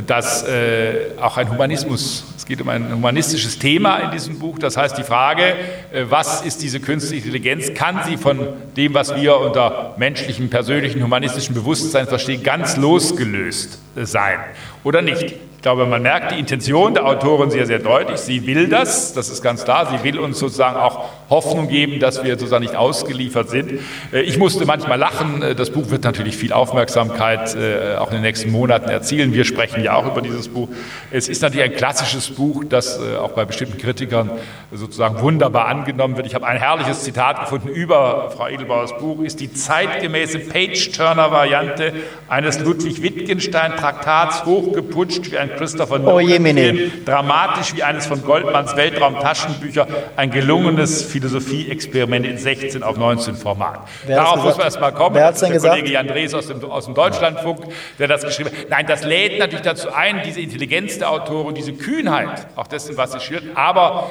dass 0.06 0.42
äh, 0.46 1.12
auch 1.20 1.36
ein 1.36 1.50
Humanismus, 1.50 2.24
es 2.36 2.44
geht 2.44 2.60
um 2.60 2.68
ein 2.68 2.92
humanistisches 2.92 3.58
Thema 3.58 3.98
in 3.98 4.10
diesem 4.10 4.38
Buch, 4.38 4.58
das 4.58 4.76
heißt 4.76 4.98
die 4.98 5.02
Frage, 5.02 5.54
äh, 5.92 6.04
was 6.08 6.42
ist 6.42 6.62
diese 6.62 6.80
künstliche 6.80 7.26
Intelligenz, 7.26 7.72
kann 7.74 8.00
sie 8.06 8.16
von 8.16 8.38
dem, 8.76 8.94
was 8.94 9.16
wir 9.16 9.38
unter 9.38 9.94
menschlichem, 9.96 10.50
persönlichen, 10.50 11.02
humanistischen 11.02 11.54
Bewusstsein 11.54 12.06
verstehen, 12.06 12.42
ganz 12.42 12.76
losgelöst 12.76 13.78
sein 13.96 14.38
oder 14.84 15.00
nicht? 15.00 15.36
Ich 15.58 15.62
glaube, 15.62 15.86
man 15.86 16.02
merkt 16.02 16.30
die 16.30 16.38
Intention 16.38 16.94
der 16.94 17.04
Autorin 17.04 17.50
sehr, 17.50 17.66
sehr 17.66 17.80
deutlich. 17.80 18.18
Sie 18.18 18.46
will 18.46 18.68
das, 18.68 19.12
das 19.12 19.28
ist 19.28 19.42
ganz 19.42 19.64
klar. 19.64 19.90
Sie 19.90 20.04
will 20.04 20.20
uns 20.20 20.38
sozusagen 20.38 20.76
auch 20.76 21.06
Hoffnung 21.30 21.66
geben, 21.66 21.98
dass 21.98 22.22
wir 22.22 22.34
sozusagen 22.34 22.62
nicht 22.62 22.76
ausgeliefert 22.76 23.50
sind. 23.50 23.80
Äh, 24.12 24.20
ich 24.20 24.38
musste 24.38 24.66
manchmal 24.66 25.00
lachen. 25.00 25.42
Äh, 25.42 25.54
das 25.56 25.70
Buch 25.70 25.90
wird 25.90 26.04
natürlich 26.04 26.36
viel 26.36 26.52
Aufmerksamkeit 26.52 27.56
äh, 27.56 27.96
auch 27.96 28.06
in 28.10 28.14
den 28.14 28.22
nächsten 28.22 28.52
Monaten 28.52 28.88
erzielen. 28.88 29.34
Wir 29.34 29.44
sprechen 29.44 29.82
ja 29.82 29.94
auch 29.94 30.06
über 30.06 30.22
dieses 30.22 30.46
Buch. 30.46 30.68
Es 31.10 31.28
ist 31.28 31.42
natürlich 31.42 31.64
ein 31.64 31.76
klassisches 31.76 32.28
Buch, 32.30 32.62
das 32.68 33.00
auch 33.20 33.32
bei 33.32 33.44
bestimmten 33.44 33.78
Kritikern 33.78 34.30
sozusagen 34.70 35.20
wunderbar 35.20 35.66
angenommen 35.66 36.16
wird. 36.16 36.28
Ich 36.28 36.36
habe 36.36 36.46
ein 36.46 36.58
herrliches 36.58 37.02
Zitat 37.02 37.40
gefunden 37.40 37.68
über 37.68 38.30
Frau 38.30 38.46
Edelbauers 38.46 38.96
Buch, 38.98 39.22
ist 39.22 39.40
die 39.40 39.52
zeitgemäße 39.52 40.38
Page-Turner-Variante 40.38 41.94
eines 42.28 42.60
Ludwig 42.60 43.02
Wittgenstein-Traktats 43.02 44.44
hochgeputscht 44.44 45.32
wie 45.32 45.38
ein 45.38 45.47
ein 45.50 45.56
Christopher 45.56 45.96
Oh 45.96 46.20
Nolan. 46.20 46.44
Film, 46.44 47.04
dramatisch 47.04 47.74
wie 47.74 47.82
eines 47.82 48.06
von 48.06 48.22
Goldmanns 48.22 48.76
Weltraumtaschenbücher, 48.76 49.86
ein 50.16 50.30
gelungenes 50.30 51.02
Philosophie-Experiment 51.04 52.26
in 52.26 52.38
16 52.38 52.82
auf 52.82 52.96
19 52.96 53.34
Format. 53.34 53.80
Wer 54.06 54.16
Darauf 54.16 54.42
muss 54.42 54.56
man 54.56 54.66
erst 54.66 54.80
mal 54.80 54.92
kommen. 54.92 55.16
Wer 55.16 55.26
hat's 55.26 55.40
denn 55.40 55.48
der 55.48 55.56
gesagt? 55.56 55.74
Kollege 55.74 55.92
Jan 55.92 56.06
Drees 56.06 56.34
aus 56.34 56.48
dem, 56.48 56.64
aus 56.64 56.84
dem 56.84 56.94
Deutschlandfunk, 56.94 57.60
der 57.98 58.08
das 58.08 58.22
geschrieben 58.22 58.50
hat. 58.50 58.70
Nein, 58.70 58.86
das 58.86 59.04
lädt 59.04 59.38
natürlich 59.38 59.64
dazu 59.64 59.92
ein, 59.92 60.22
diese 60.24 60.40
Intelligenz 60.40 60.98
der 60.98 61.10
Autoren, 61.10 61.54
diese 61.54 61.72
Kühnheit, 61.72 62.46
auch 62.56 62.66
dessen, 62.66 62.96
was 62.96 63.12
sie 63.12 63.20
schildert, 63.20 63.56
aber 63.56 64.10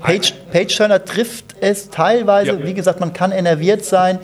Page, 0.00 0.32
Page 0.52 0.76
Turner 0.76 1.04
trifft 1.04 1.56
es 1.60 1.90
teilweise. 1.90 2.52
Ja. 2.52 2.64
Wie 2.64 2.74
gesagt, 2.74 3.00
man 3.00 3.12
kann 3.12 3.32
enerviert 3.32 3.84
sein 3.84 4.20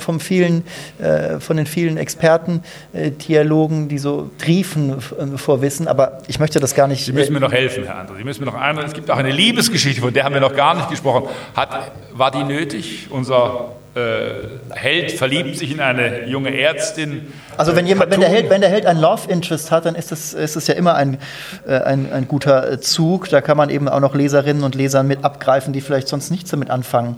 vom 0.00 0.20
vielen, 0.20 0.64
äh, 0.98 1.40
von 1.40 1.56
den 1.56 1.66
vielen 1.66 1.96
Experten-Dialogen, 1.96 3.88
die 3.88 3.98
so 3.98 4.30
triefen 4.38 4.92
äh, 4.92 5.38
vor 5.38 5.62
Wissen. 5.62 5.88
Aber 5.88 6.18
ich 6.28 6.38
möchte 6.38 6.60
das 6.60 6.74
gar 6.74 6.86
nicht. 6.86 7.04
Sie 7.04 7.12
müssen 7.12 7.32
mir 7.32 7.40
noch 7.40 7.52
helfen, 7.52 7.84
Herr 7.84 7.96
André. 7.96 8.16
Sie 8.18 8.24
müssen 8.24 8.44
mir 8.44 8.50
noch 8.50 8.60
ein, 8.60 8.78
es 8.78 8.92
gibt 8.92 9.10
auch 9.10 9.18
eine 9.18 9.30
Liebesgeschichte, 9.30 10.00
von 10.00 10.12
der 10.12 10.24
haben 10.24 10.34
wir 10.34 10.40
noch 10.40 10.54
gar 10.54 10.74
nicht 10.74 10.90
gesprochen. 10.90 11.28
Hat, 11.54 11.92
war 12.12 12.30
die 12.30 12.44
nötig? 12.44 13.08
Unser 13.10 13.76
äh, 13.94 14.74
Held 14.74 15.12
verliebt 15.12 15.58
sich 15.58 15.72
in 15.72 15.80
eine 15.80 16.26
junge 16.26 16.58
Ärztin. 16.58 17.30
Also 17.58 17.76
wenn, 17.76 17.86
jemand, 17.86 18.10
wenn, 18.10 18.20
der. 18.20 18.30
Held, 18.30 18.48
wenn 18.48 18.62
der 18.62 18.70
Held 18.70 18.86
ein 18.86 18.98
Love 18.98 19.30
Interest 19.30 19.70
hat, 19.70 19.84
dann 19.84 19.94
ist 19.94 20.10
es 20.12 20.32
ist 20.32 20.66
ja 20.66 20.74
immer 20.74 20.94
ein, 20.94 21.18
äh, 21.66 21.76
ein, 21.78 22.10
ein 22.10 22.26
guter 22.26 22.72
äh, 22.72 22.80
Zug. 22.80 23.28
Da 23.28 23.42
kann 23.42 23.58
man 23.58 23.68
eben 23.68 23.88
auch 23.88 24.00
noch 24.00 24.14
Leserinnen 24.14 24.64
und 24.64 24.74
Lesern 24.74 25.06
mit 25.06 25.24
abgreifen, 25.24 25.74
die 25.74 25.82
vielleicht 25.82 26.08
sonst 26.08 26.30
nichts 26.30 26.50
damit 26.50 26.70
anfangen. 26.70 27.16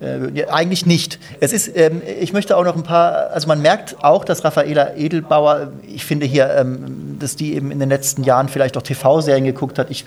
Äh, 0.00 0.46
eigentlich 0.46 0.84
nicht. 0.84 1.20
Es 1.38 1.52
ist, 1.52 1.70
ähm, 1.76 2.02
ich 2.20 2.32
möchte 2.32 2.56
auch 2.56 2.64
noch 2.64 2.74
ein 2.74 2.82
paar, 2.82 3.30
also 3.30 3.46
man 3.46 3.62
merkt 3.62 3.96
auch, 4.02 4.24
dass 4.24 4.44
Raffaela 4.44 4.96
Edelbauer, 4.96 5.72
ich 5.86 6.04
finde 6.04 6.26
hier, 6.26 6.50
ähm, 6.50 7.18
dass 7.20 7.36
die 7.36 7.54
eben 7.54 7.70
in 7.70 7.78
den 7.78 7.88
letzten 7.88 8.24
Jahren 8.24 8.48
vielleicht 8.48 8.76
auch 8.76 8.82
TV-Serien 8.82 9.44
geguckt 9.44 9.78
hat. 9.78 9.90
Ich 9.90 10.04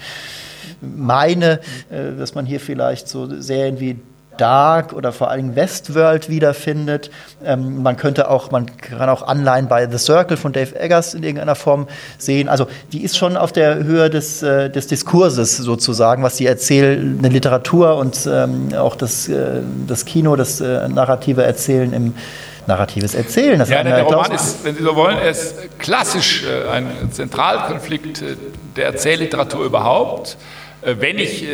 meine, 0.81 1.61
äh, 1.89 2.17
dass 2.17 2.35
man 2.35 2.45
hier 2.45 2.59
vielleicht 2.59 3.07
so 3.07 3.39
Serien 3.39 3.79
wie 3.79 3.97
Dark 4.39 4.93
oder 4.93 5.11
vor 5.11 5.35
Dingen 5.35 5.55
Westworld 5.55 6.29
wiederfindet. 6.29 7.11
Ähm, 7.43 7.83
man 7.83 7.97
könnte 7.97 8.29
auch, 8.29 8.51
man 8.51 8.65
kann 8.77 9.09
auch 9.09 9.23
Anleihen 9.23 9.67
bei 9.67 9.89
The 9.89 9.97
Circle 9.97 10.37
von 10.37 10.53
Dave 10.53 10.79
Eggers 10.79 11.13
in 11.13 11.23
irgendeiner 11.23 11.55
Form 11.55 11.87
sehen. 12.17 12.49
Also 12.49 12.67
die 12.91 13.03
ist 13.03 13.17
schon 13.17 13.37
auf 13.37 13.51
der 13.51 13.83
Höhe 13.83 14.09
des, 14.09 14.41
äh, 14.41 14.69
des 14.69 14.87
Diskurses 14.87 15.57
sozusagen, 15.57 16.23
was 16.23 16.35
die 16.35 16.45
erzählende 16.45 17.29
Literatur 17.29 17.97
und 17.97 18.27
ähm, 18.31 18.69
auch 18.75 18.95
das, 18.95 19.27
äh, 19.27 19.61
das 19.87 20.05
Kino, 20.05 20.35
das 20.35 20.61
äh, 20.61 20.87
narrative 20.87 21.43
Erzählen 21.43 21.93
im 21.93 22.13
narratives 22.69 23.15
Erzählen. 23.15 23.59
Das 23.59 23.69
Ja, 23.69 23.83
der, 23.83 24.03
Roman 24.03 24.31
ist, 24.31 24.63
wenn 24.63 24.75
Sie 24.75 24.83
so 24.83 24.95
wollen, 24.95 25.17
er 25.17 25.29
ist 25.29 25.79
klassisch 25.79 26.45
äh, 26.45 26.69
ein 26.69 27.11
Zentralkonflikt 27.11 28.21
äh, 28.21 28.35
der 28.77 28.85
Erzählliteratur 28.85 29.65
überhaupt. 29.65 30.37
Äh, 30.81 30.95
Wenn 30.99 31.17
ich 31.17 31.45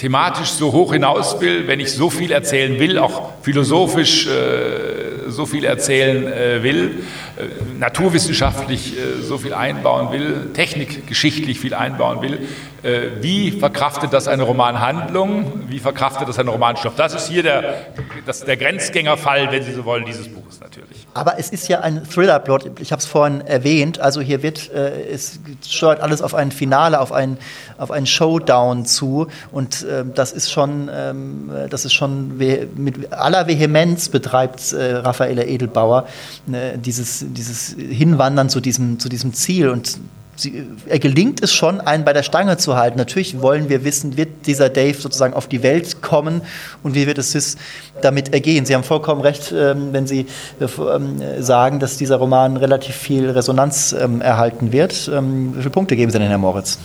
thematisch 0.00 0.48
so 0.52 0.72
hoch 0.72 0.94
hinaus 0.94 1.42
will, 1.42 1.66
wenn 1.68 1.78
ich 1.78 1.92
so 1.92 2.08
viel 2.08 2.32
erzählen 2.32 2.78
will, 2.78 2.98
auch 2.98 3.32
philosophisch 3.42 4.26
äh, 4.26 5.28
so 5.28 5.44
viel 5.44 5.64
erzählen 5.64 6.26
äh, 6.26 6.62
will, 6.62 7.02
äh, 7.36 7.78
naturwissenschaftlich 7.78 8.94
äh, 8.98 9.22
so 9.22 9.36
viel 9.36 9.52
einbauen 9.52 10.10
will, 10.10 10.52
technikgeschichtlich 10.54 11.60
viel 11.60 11.74
einbauen 11.74 12.22
will, 12.22 12.48
äh, 12.82 13.22
wie 13.22 13.50
verkraftet 13.50 14.14
das 14.14 14.26
eine 14.26 14.44
Romanhandlung, 14.44 15.64
wie 15.68 15.78
verkraftet 15.78 16.28
das 16.28 16.38
ein 16.38 16.48
Romanstoff? 16.48 16.94
Das 16.96 17.14
ist 17.14 17.28
hier 17.28 17.42
der, 17.42 17.88
das, 18.24 18.40
der 18.40 18.56
Grenzgängerfall, 18.56 19.52
wenn 19.52 19.62
Sie 19.62 19.72
so 19.72 19.84
wollen, 19.84 20.06
dieses 20.06 20.28
Buches 20.28 20.60
natürlich. 20.60 21.06
Aber 21.12 21.38
es 21.38 21.50
ist 21.50 21.68
ja 21.68 21.80
ein 21.80 22.04
Thriller-Plot. 22.08 22.80
Ich 22.80 22.92
habe 22.92 23.00
es 23.00 23.06
vorhin 23.06 23.42
erwähnt. 23.42 24.00
Also 24.00 24.22
hier 24.22 24.42
wird 24.42 24.70
äh, 24.72 25.10
es 25.10 25.40
steuert 25.68 26.00
alles 26.00 26.22
auf 26.22 26.34
ein 26.34 26.52
Finale, 26.52 27.00
auf 27.00 27.12
ein 27.12 27.36
auf 27.80 27.90
einen 27.90 28.06
Showdown 28.06 28.84
zu. 28.84 29.26
Und 29.52 29.82
das 30.14 30.32
ist 30.32 30.50
schon 30.50 30.90
ähm, 30.92 31.50
das 31.68 31.84
ist 31.84 31.92
schon 31.92 32.36
mit 32.38 33.12
aller 33.12 33.46
Vehemenz 33.46 34.08
betreibt 34.08 34.72
äh, 34.72 34.96
Raffaella 34.96 35.44
Edelbauer 35.44 36.06
äh, 36.52 36.78
dieses 36.78 37.24
dieses 37.28 37.74
Hinwandern 37.76 38.48
zu 38.48 38.60
diesem 38.60 38.98
zu 38.98 39.08
diesem 39.08 39.32
Ziel 39.32 39.68
und 39.68 39.98
Sie, 40.40 40.66
er 40.86 40.98
gelingt 40.98 41.42
es 41.42 41.52
schon, 41.52 41.80
einen 41.80 42.04
bei 42.04 42.12
der 42.12 42.22
Stange 42.22 42.56
zu 42.56 42.76
halten. 42.76 42.96
Natürlich 42.96 43.42
wollen 43.42 43.68
wir 43.68 43.84
wissen, 43.84 44.16
wird 44.16 44.46
dieser 44.46 44.70
Dave 44.70 44.94
sozusagen 44.94 45.34
auf 45.34 45.46
die 45.48 45.62
Welt 45.62 46.00
kommen 46.00 46.40
und 46.82 46.94
wie 46.94 47.06
wird 47.06 47.18
es 47.18 47.32
Sis 47.32 47.56
damit 48.00 48.32
ergehen. 48.32 48.64
Sie 48.64 48.74
haben 48.74 48.84
vollkommen 48.84 49.20
recht, 49.20 49.52
ähm, 49.52 49.92
wenn 49.92 50.06
Sie 50.06 50.26
äh, 50.60 50.64
ähm, 50.64 51.20
sagen, 51.42 51.78
dass 51.78 51.98
dieser 51.98 52.16
Roman 52.16 52.56
relativ 52.56 52.96
viel 52.96 53.28
Resonanz 53.28 53.92
ähm, 53.92 54.22
erhalten 54.22 54.72
wird. 54.72 55.10
Ähm, 55.12 55.52
wie 55.54 55.58
viele 55.58 55.70
Punkte 55.70 55.96
geben 55.96 56.10
Sie 56.10 56.18
denn, 56.18 56.28
Herr 56.28 56.38
Moritz? 56.38 56.78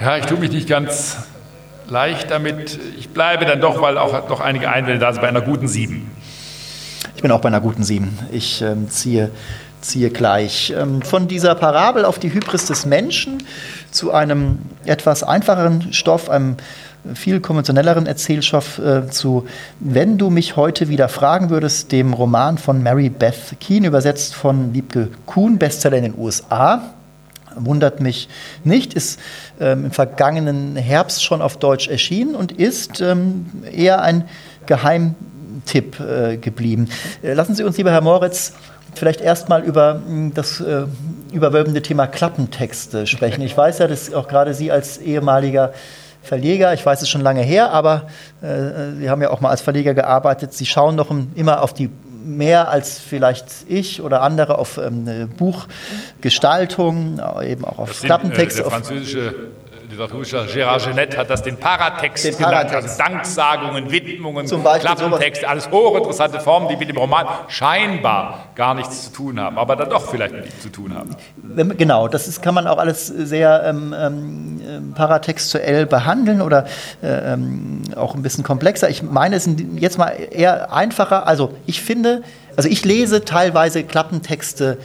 Ja, 0.00 0.16
ich 0.16 0.26
tue 0.26 0.38
mich 0.38 0.50
nicht 0.50 0.68
ganz 0.68 1.16
leicht 1.88 2.30
damit. 2.30 2.78
Ich 2.98 3.10
bleibe 3.10 3.44
dann 3.44 3.60
doch, 3.60 3.80
weil 3.80 3.98
auch 3.98 4.28
noch 4.28 4.40
einige 4.40 4.70
Einwände 4.70 4.98
da 4.98 5.12
sind, 5.12 5.22
bei 5.22 5.28
einer 5.28 5.40
guten 5.40 5.68
Sieben. 5.68 6.10
Ich 7.16 7.22
bin 7.22 7.30
auch 7.30 7.40
bei 7.40 7.48
einer 7.48 7.60
guten 7.60 7.84
Sieben. 7.84 8.18
Ich 8.32 8.62
ähm, 8.62 8.88
ziehe, 8.90 9.30
ziehe 9.80 10.10
gleich. 10.10 10.74
Ähm, 10.76 11.02
von 11.02 11.28
dieser 11.28 11.54
Parabel 11.54 12.04
auf 12.04 12.18
die 12.18 12.32
Hybris 12.32 12.66
des 12.66 12.86
Menschen 12.86 13.42
zu 13.90 14.12
einem 14.12 14.58
etwas 14.84 15.22
einfacheren 15.22 15.92
Stoff, 15.92 16.28
einem 16.28 16.56
viel 17.14 17.40
konventionelleren 17.40 18.06
Erzählstoff 18.06 18.78
äh, 18.78 19.10
zu 19.10 19.46
Wenn 19.78 20.16
du 20.16 20.30
mich 20.30 20.56
heute 20.56 20.88
wieder 20.88 21.08
fragen 21.08 21.50
würdest, 21.50 21.92
dem 21.92 22.14
Roman 22.14 22.56
von 22.56 22.82
Mary 22.82 23.10
Beth 23.10 23.56
Keane, 23.60 23.86
übersetzt 23.86 24.34
von 24.34 24.72
Liebke 24.72 25.10
Kuhn, 25.26 25.58
Bestseller 25.58 25.98
in 25.98 26.04
den 26.04 26.18
USA. 26.18 26.94
Wundert 27.56 28.00
mich 28.00 28.28
nicht, 28.64 28.94
ist 28.94 29.20
ähm, 29.60 29.86
im 29.86 29.90
vergangenen 29.90 30.76
Herbst 30.76 31.24
schon 31.24 31.42
auf 31.42 31.56
Deutsch 31.56 31.88
erschienen 31.88 32.34
und 32.34 32.52
ist 32.52 33.00
ähm, 33.00 33.46
eher 33.70 34.02
ein 34.02 34.24
Geheimtipp 34.66 36.00
äh, 36.00 36.36
geblieben. 36.36 36.88
Äh, 37.22 37.34
lassen 37.34 37.54
Sie 37.54 37.64
uns, 37.64 37.76
lieber 37.76 37.92
Herr 37.92 38.00
Moritz, 38.00 38.54
vielleicht 38.94 39.20
erstmal 39.20 39.62
über 39.62 39.94
mh, 40.06 40.32
das 40.34 40.60
äh, 40.60 40.84
überwölbende 41.32 41.82
Thema 41.82 42.06
Klappentexte 42.06 43.06
sprechen. 43.06 43.42
Ich 43.42 43.56
weiß 43.56 43.78
ja, 43.78 43.86
dass 43.86 44.12
auch 44.12 44.28
gerade 44.28 44.54
Sie 44.54 44.70
als 44.70 44.98
ehemaliger 44.98 45.72
Verleger, 46.22 46.72
ich 46.72 46.84
weiß 46.84 47.02
es 47.02 47.08
schon 47.10 47.20
lange 47.20 47.42
her, 47.42 47.70
aber 47.70 48.06
äh, 48.40 48.92
Sie 48.98 49.10
haben 49.10 49.20
ja 49.20 49.30
auch 49.30 49.40
mal 49.40 49.50
als 49.50 49.60
Verleger 49.60 49.92
gearbeitet. 49.92 50.54
Sie 50.54 50.64
schauen 50.64 50.96
doch 50.96 51.14
immer 51.34 51.62
auf 51.62 51.74
die 51.74 51.90
mehr 52.24 52.68
als 52.68 52.98
vielleicht 52.98 53.46
ich 53.68 54.00
oder 54.02 54.22
andere 54.22 54.58
auf 54.58 54.78
ähm, 54.78 55.28
Buchgestaltung, 55.36 57.18
äh, 57.18 57.52
eben 57.52 57.64
auch 57.64 57.78
auf 57.78 57.88
Das 57.90 58.00
sind, 58.00 58.06
Klappentexte. 58.08 58.60
Äh, 58.60 58.62
der 58.62 58.66
auf 58.66 58.72
französische 58.72 59.34
Literaturwissenschaftler 59.94 60.62
Gérard 60.66 60.84
Genet 60.84 61.16
hat 61.16 61.30
das 61.30 61.42
den 61.42 61.56
Paratext 61.56 62.24
Den 62.24 62.36
genannt, 62.36 62.68
Paratext. 62.70 63.00
also 63.00 63.12
Danksagungen, 63.12 63.90
Widmungen, 63.90 64.46
Zum 64.46 64.62
Beispiel 64.62 64.90
Klappentexte, 64.94 65.48
alles 65.48 65.70
hochinteressante 65.70 66.40
Formen, 66.40 66.68
die 66.68 66.76
mit 66.76 66.88
dem 66.88 66.96
Roman 66.96 67.26
scheinbar 67.48 68.46
gar 68.54 68.74
nichts 68.74 69.04
zu 69.04 69.12
tun 69.12 69.40
haben, 69.40 69.58
aber 69.58 69.76
dann 69.76 69.90
doch 69.90 70.10
vielleicht 70.10 70.34
mit 70.34 70.46
ihm 70.46 70.60
zu 70.60 70.68
tun 70.70 70.94
haben. 70.94 71.16
Genau, 71.76 72.08
das 72.08 72.28
ist, 72.28 72.42
kann 72.42 72.54
man 72.54 72.66
auch 72.66 72.78
alles 72.78 73.06
sehr 73.06 73.64
ähm, 73.64 73.94
ähm, 73.96 74.60
ähm, 74.68 74.94
paratextuell 74.94 75.86
behandeln 75.86 76.40
oder 76.42 76.66
äh, 77.02 77.32
ähm, 77.32 77.82
auch 77.96 78.14
ein 78.14 78.22
bisschen 78.22 78.44
komplexer. 78.44 78.88
Ich 78.90 79.02
meine, 79.02 79.36
es 79.36 79.44
sind 79.44 79.80
jetzt 79.80 79.98
mal 79.98 80.10
eher 80.10 80.72
einfacher. 80.72 81.26
Also 81.26 81.54
ich 81.66 81.82
finde, 81.82 82.22
also 82.56 82.68
ich 82.68 82.84
lese 82.84 83.24
teilweise 83.24 83.84
Klappentexte 83.84 84.78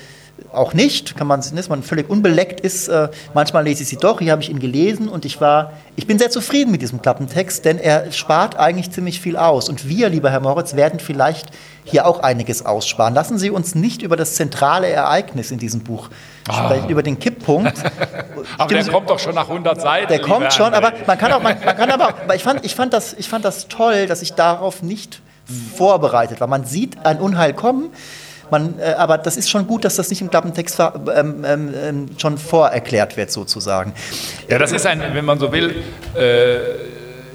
auch 0.54 0.74
nicht, 0.74 1.16
kann 1.18 1.28
man, 1.28 1.42
dass 1.54 1.70
man 1.70 1.84
völlig 1.84 2.10
unbeleckt 2.10 2.62
ist. 2.62 2.88
Äh, 2.88 3.10
manchmal 3.34 3.64
lese 3.64 3.84
ich 3.84 3.90
sie 3.90 3.98
doch. 3.98 4.20
Hier 4.20 4.32
habe 4.32 4.42
ich 4.42 4.50
ihn 4.50 4.60
gelesen 4.60 5.08
und 5.10 5.26
ich 5.26 5.40
war, 5.42 5.74
ich 5.96 6.08
bin 6.08 6.18
sehr 6.20 6.30
zufrieden 6.32 6.72
mit 6.72 6.82
diesem 6.82 7.02
Klappentext, 7.02 7.66
denn 7.66 7.78
er 7.78 8.12
spart 8.12 8.58
eigentlich 8.58 8.92
ziemlich 8.92 9.22
viel 9.22 9.38
aus. 9.38 9.70
Und 9.70 9.88
wir, 9.88 10.10
lieber 10.10 10.30
Herr 10.32 10.40
Moritz, 10.40 10.76
werden 10.76 11.00
vielleicht 11.00 11.50
hier 11.84 12.06
auch 12.06 12.20
einiges 12.20 12.66
aussparen. 12.66 13.14
Lassen 13.14 13.38
Sie 13.38 13.50
uns 13.50 13.74
nicht 13.76 14.02
über 14.02 14.16
das 14.16 14.36
zentrale 14.36 14.88
Ereignis 14.88 15.52
in 15.52 15.58
diesem 15.60 15.82
Buch 15.82 16.10
sprechen, 16.52 16.90
über 16.90 17.04
den 17.04 17.20
Kipppunkt. 17.20 17.74
Aber 18.58 18.74
der 18.74 18.84
Sie- 18.84 18.92
kommt 18.92 19.10
doch 19.10 19.20
schon 19.20 19.36
nach 19.36 19.50
100 19.50 19.82
Seiten. 19.82 20.08
der 20.08 20.22
kommt 20.22 20.54
schon, 20.54 20.74
aber 20.74 20.94
man 21.06 21.18
kann 21.18 21.32
auch, 21.34 21.42
man, 21.42 21.58
man 21.64 21.76
kann 21.76 21.92
aber, 21.92 22.10
aber 22.10 22.36
ich 22.36 22.44
fand, 22.44 22.66
ich 22.66 22.74
fand 22.76 22.94
das, 22.94 23.14
ich 23.14 23.28
fand 23.30 23.44
das 23.46 23.68
toll, 23.68 24.08
dass 24.08 24.22
ich 24.22 24.34
darauf 24.34 24.82
nicht 24.82 25.22
vorbereitet 25.76 26.40
war. 26.42 26.48
Man 26.48 26.66
sieht 26.66 27.06
ein 27.06 27.20
Unheil 27.20 27.54
kommen, 27.54 27.90
man, 28.52 28.80
äh, 28.80 28.94
aber 28.98 29.18
das 29.18 29.38
ist 29.38 29.50
schon 29.50 29.68
gut, 29.68 29.86
dass 29.86 29.96
das 29.96 30.10
nicht 30.10 30.22
im 30.22 30.30
Klappentext 30.30 30.80
ähm, 30.80 31.44
ähm, 31.46 31.74
ähm, 31.76 32.06
schon 32.18 32.38
vorerklärt 32.38 33.18
wird 33.18 33.32
sozusagen. 33.32 33.94
Ja, 34.48 34.58
das 34.58 34.72
ist 34.72 34.86
ein, 34.86 35.02
wenn 35.14 35.26
man 35.26 35.40
so 35.40 35.52
will, 35.52 35.84
äh, 36.16 36.58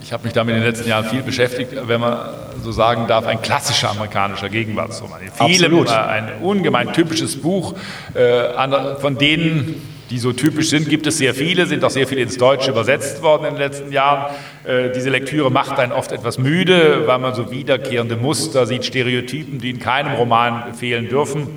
ich 0.02 0.12
habe 0.12 0.24
mich 0.24 0.32
damit 0.32 0.54
in 0.54 0.60
den 0.60 0.70
letzten 0.70 0.88
Jahren 0.88 1.06
viel 1.06 1.22
beschäftigt, 1.22 1.72
wenn 1.86 2.00
man 2.00 2.18
so 2.62 2.72
sagen 2.72 3.06
darf, 3.06 3.26
ein 3.26 3.40
klassischer 3.40 3.90
amerikanischer 3.90 4.48
Gegenwartsroman. 4.48 5.20
In 5.22 5.32
vielem 5.32 5.80
Absolut. 5.80 5.90
ein 5.90 6.28
ungemein 6.42 6.92
typisches 6.92 7.40
Buch, 7.40 7.74
äh, 8.14 8.98
von 9.00 9.16
denen, 9.16 9.93
die 10.10 10.18
so 10.18 10.32
typisch 10.32 10.70
sind, 10.70 10.88
gibt 10.88 11.06
es 11.06 11.18
sehr 11.18 11.34
viele, 11.34 11.66
sind 11.66 11.84
auch 11.84 11.90
sehr 11.90 12.06
viele 12.06 12.20
ins 12.20 12.36
Deutsche 12.36 12.70
übersetzt 12.70 13.22
worden 13.22 13.46
in 13.46 13.54
den 13.54 13.58
letzten 13.58 13.92
Jahren. 13.92 14.34
Äh, 14.64 14.90
diese 14.90 15.10
Lektüre 15.10 15.50
macht 15.50 15.78
einen 15.78 15.92
oft 15.92 16.12
etwas 16.12 16.38
müde, 16.38 17.06
weil 17.06 17.18
man 17.18 17.34
so 17.34 17.50
wiederkehrende 17.50 18.16
Muster 18.16 18.66
sieht, 18.66 18.84
Stereotypen, 18.84 19.58
die 19.58 19.70
in 19.70 19.78
keinem 19.78 20.14
Roman 20.14 20.74
fehlen 20.74 21.08
dürfen. 21.08 21.48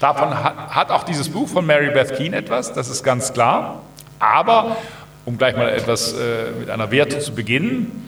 Davon 0.00 0.34
hat 0.34 0.90
auch 0.90 1.04
dieses 1.04 1.28
Buch 1.28 1.48
von 1.48 1.64
Mary 1.64 1.90
Beth 1.90 2.16
Keane 2.16 2.36
etwas, 2.36 2.72
das 2.72 2.88
ist 2.90 3.02
ganz 3.02 3.32
klar. 3.32 3.82
Aber, 4.18 4.76
um 5.24 5.38
gleich 5.38 5.56
mal 5.56 5.68
etwas 5.68 6.12
äh, 6.12 6.50
mit 6.58 6.70
einer 6.70 6.90
Werte 6.90 7.18
zu 7.20 7.34
beginnen, 7.34 8.06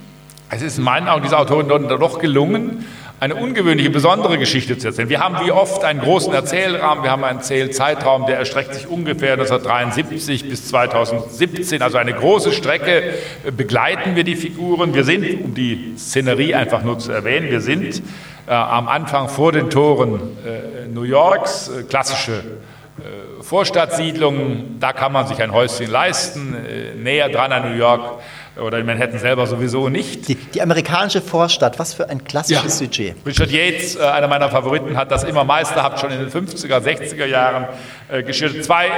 es 0.50 0.62
ist 0.62 0.78
in 0.78 0.84
meinen 0.84 1.08
Augen 1.08 1.22
dieser 1.22 1.38
Autorin 1.38 1.68
doch 1.68 2.18
gelungen, 2.18 2.86
eine 3.20 3.34
ungewöhnliche, 3.34 3.90
besondere 3.90 4.38
Geschichte 4.38 4.78
zu 4.78 4.88
erzählen. 4.88 5.08
Wir 5.08 5.20
haben 5.20 5.44
wie 5.44 5.50
oft 5.50 5.84
einen 5.84 6.00
großen 6.00 6.32
Erzählrahmen, 6.32 7.02
wir 7.02 7.10
haben 7.10 7.24
einen 7.24 7.38
Erzählzeitraum, 7.38 8.26
der 8.26 8.38
erstreckt 8.38 8.74
sich 8.74 8.86
ungefähr 8.86 9.32
1973 9.32 10.48
bis 10.48 10.68
2017, 10.68 11.82
also 11.82 11.98
eine 11.98 12.12
große 12.12 12.52
Strecke 12.52 13.14
begleiten 13.56 14.14
wir 14.14 14.22
die 14.22 14.36
Figuren. 14.36 14.94
Wir 14.94 15.04
sind, 15.04 15.42
um 15.42 15.54
die 15.54 15.94
Szenerie 15.96 16.54
einfach 16.54 16.84
nur 16.84 16.98
zu 16.98 17.10
erwähnen, 17.10 17.50
wir 17.50 17.60
sind 17.60 18.02
äh, 18.46 18.52
am 18.52 18.86
Anfang 18.86 19.28
vor 19.28 19.50
den 19.50 19.68
Toren 19.68 20.14
äh, 20.46 20.86
New 20.88 21.02
Yorks, 21.02 21.68
äh, 21.68 21.82
klassische 21.82 22.42
Vorstadtsiedlungen, 23.40 24.78
da 24.80 24.92
kann 24.92 25.12
man 25.12 25.26
sich 25.26 25.40
ein 25.42 25.52
Häuschen 25.52 25.90
leisten, 25.90 26.54
äh, 26.54 26.94
näher 26.94 27.28
dran 27.28 27.52
an 27.52 27.70
New 27.70 27.76
York 27.76 28.20
oder 28.60 28.78
in 28.78 28.86
Manhattan 28.86 29.18
selber 29.18 29.46
sowieso 29.46 29.88
nicht. 29.88 30.28
Die, 30.28 30.34
die 30.34 30.60
amerikanische 30.60 31.22
Vorstadt, 31.22 31.78
was 31.78 31.94
für 31.94 32.08
ein 32.08 32.24
klassisches 32.24 32.80
ja. 32.80 32.86
Sujet. 32.86 33.16
Richard 33.24 33.50
Yates, 33.50 33.96
äh, 33.96 34.00
einer 34.00 34.28
meiner 34.28 34.48
Favoriten, 34.48 34.96
hat 34.96 35.10
das 35.10 35.24
immer 35.24 35.44
meisterhaft 35.44 36.00
schon 36.00 36.10
in 36.10 36.18
den 36.18 36.30
50er, 36.30 36.78
60er 36.80 37.26
Jahren 37.26 37.68
äh, 38.08 38.22
geschildert. 38.22 38.64
Zwei 38.64 38.90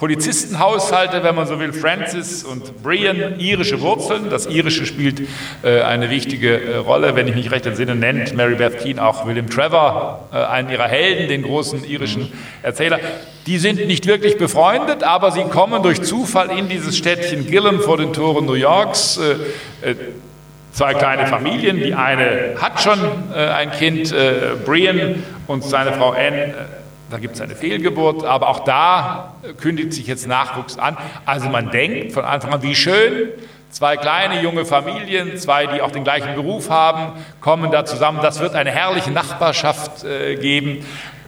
Polizistenhaushalte, 0.00 1.22
wenn 1.22 1.34
man 1.34 1.46
so 1.46 1.60
will, 1.60 1.74
Francis 1.74 2.42
und 2.42 2.82
Brian, 2.82 3.38
irische 3.38 3.82
Wurzeln. 3.82 4.30
Das 4.30 4.46
Irische 4.46 4.86
spielt 4.86 5.20
äh, 5.62 5.82
eine 5.82 6.08
wichtige 6.08 6.58
äh, 6.58 6.76
Rolle. 6.76 7.16
Wenn 7.16 7.28
ich 7.28 7.34
mich 7.34 7.50
recht 7.50 7.66
entsinne, 7.66 7.94
nennt 7.94 8.34
Mary 8.34 8.54
Beth 8.54 8.78
Keane 8.78 9.04
auch 9.04 9.26
William 9.26 9.50
Trevor, 9.50 10.26
äh, 10.32 10.36
einen 10.36 10.70
ihrer 10.70 10.88
Helden, 10.88 11.28
den 11.28 11.42
großen 11.42 11.84
irischen 11.84 12.32
Erzähler. 12.62 12.98
Die 13.46 13.58
sind 13.58 13.86
nicht 13.86 14.06
wirklich 14.06 14.38
befreundet, 14.38 15.04
aber 15.04 15.32
sie 15.32 15.42
kommen 15.42 15.82
durch 15.82 16.00
Zufall 16.00 16.50
in 16.58 16.70
dieses 16.70 16.96
Städtchen 16.96 17.46
Gillen 17.46 17.80
vor 17.80 17.98
den 17.98 18.14
Toren 18.14 18.46
New 18.46 18.54
Yorks. 18.54 19.18
Äh, 19.18 19.90
äh, 19.90 19.94
zwei 20.72 20.94
kleine 20.94 21.26
Familien. 21.26 21.76
Die 21.76 21.92
eine 21.92 22.54
hat 22.56 22.80
schon 22.80 22.98
äh, 23.34 23.38
ein 23.38 23.70
Kind, 23.70 24.14
Brian, 24.64 25.22
und 25.46 25.62
seine 25.62 25.92
Frau 25.92 26.12
Anne 26.12 26.54
da 27.10 27.18
gibt 27.18 27.34
es 27.34 27.40
eine 27.40 27.56
Fehlgeburt, 27.56 28.24
aber 28.24 28.48
auch 28.48 28.64
da 28.64 29.34
kündigt 29.58 29.92
sich 29.92 30.06
jetzt 30.06 30.26
Nachwuchs 30.26 30.78
an. 30.78 30.96
Also 31.26 31.48
man 31.48 31.70
denkt 31.70 32.12
von 32.12 32.24
Anfang 32.24 32.52
an, 32.52 32.62
wie 32.62 32.74
schön, 32.74 33.30
zwei 33.70 33.96
kleine 33.96 34.42
junge 34.42 34.64
Familien, 34.64 35.36
zwei, 35.36 35.66
die 35.66 35.82
auch 35.82 35.90
den 35.90 36.04
gleichen 36.04 36.34
Beruf 36.34 36.70
haben, 36.70 37.12
kommen 37.40 37.70
da 37.70 37.84
zusammen. 37.84 38.20
Das 38.22 38.40
wird 38.40 38.54
eine 38.54 38.70
herrliche 38.70 39.10
Nachbarschaft 39.10 40.04
äh, 40.04 40.36
geben. 40.36 40.84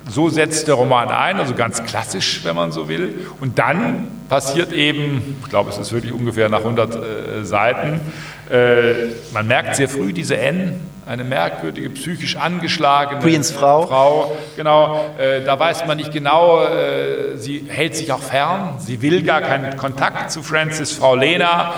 So 0.08 0.28
setzt 0.28 0.66
der 0.66 0.74
Roman 0.74 1.08
ein, 1.08 1.38
also 1.38 1.54
ganz 1.54 1.84
klassisch, 1.84 2.40
wenn 2.44 2.56
man 2.56 2.72
so 2.72 2.88
will. 2.88 3.26
Und 3.40 3.58
dann 3.58 4.08
passiert 4.28 4.72
eben, 4.72 5.38
ich 5.42 5.50
glaube, 5.50 5.70
es 5.70 5.78
ist 5.78 5.92
wirklich 5.92 6.12
ungefähr 6.12 6.48
nach 6.48 6.58
100 6.58 6.94
äh, 6.94 7.44
Seiten, 7.44 8.00
äh, 8.50 9.10
man 9.32 9.46
merkt 9.46 9.76
sehr 9.76 9.88
früh 9.88 10.12
diese 10.12 10.36
N, 10.36 10.80
eine 11.06 11.24
merkwürdige, 11.24 11.90
psychisch 11.90 12.36
angeschlagene 12.36 13.20
Brians 13.20 13.50
Frau. 13.50 13.86
Frau. 13.86 14.36
Genau, 14.56 15.10
äh, 15.18 15.42
da 15.44 15.58
weiß 15.58 15.86
man 15.86 15.96
nicht 15.96 16.12
genau, 16.12 16.64
äh, 16.64 17.36
sie 17.36 17.64
hält 17.68 17.96
sich 17.96 18.12
auch 18.12 18.22
fern, 18.22 18.74
sie 18.78 19.02
will 19.02 19.22
gar 19.22 19.40
keinen 19.40 19.76
Kontakt 19.76 20.30
zu 20.30 20.42
Francis, 20.42 20.92
Frau 20.92 21.16
Lena. 21.16 21.74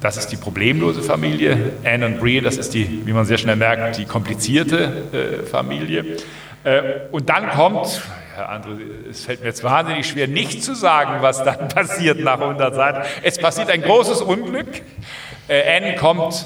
Das 0.00 0.16
ist 0.16 0.28
die 0.28 0.36
problemlose 0.36 1.02
Familie. 1.02 1.72
Anne 1.84 2.06
und 2.06 2.20
Brian, 2.20 2.44
das 2.44 2.58
ist 2.58 2.74
die, 2.74 3.06
wie 3.06 3.12
man 3.12 3.24
sehr 3.24 3.38
schnell 3.38 3.56
merkt, 3.56 3.96
die 3.96 4.04
komplizierte 4.04 5.02
äh, 5.12 5.46
Familie. 5.46 6.18
Äh, 6.62 6.82
und 7.10 7.28
dann 7.28 7.48
kommt, 7.50 8.02
Herr 8.34 8.50
André, 8.50 8.80
es 9.10 9.24
fällt 9.24 9.40
mir 9.40 9.46
jetzt 9.46 9.64
wahnsinnig 9.64 10.06
schwer, 10.06 10.28
nicht 10.28 10.62
zu 10.62 10.74
sagen, 10.74 11.22
was 11.22 11.42
dann 11.44 11.68
passiert 11.74 12.20
nach 12.20 12.40
100 12.40 12.74
Seiten. 12.74 13.02
Es 13.22 13.38
passiert 13.38 13.70
ein 13.70 13.82
großes 13.82 14.20
Unglück. 14.20 14.82
Äh, 15.48 15.76
Anne 15.76 15.94
kommt 15.96 16.44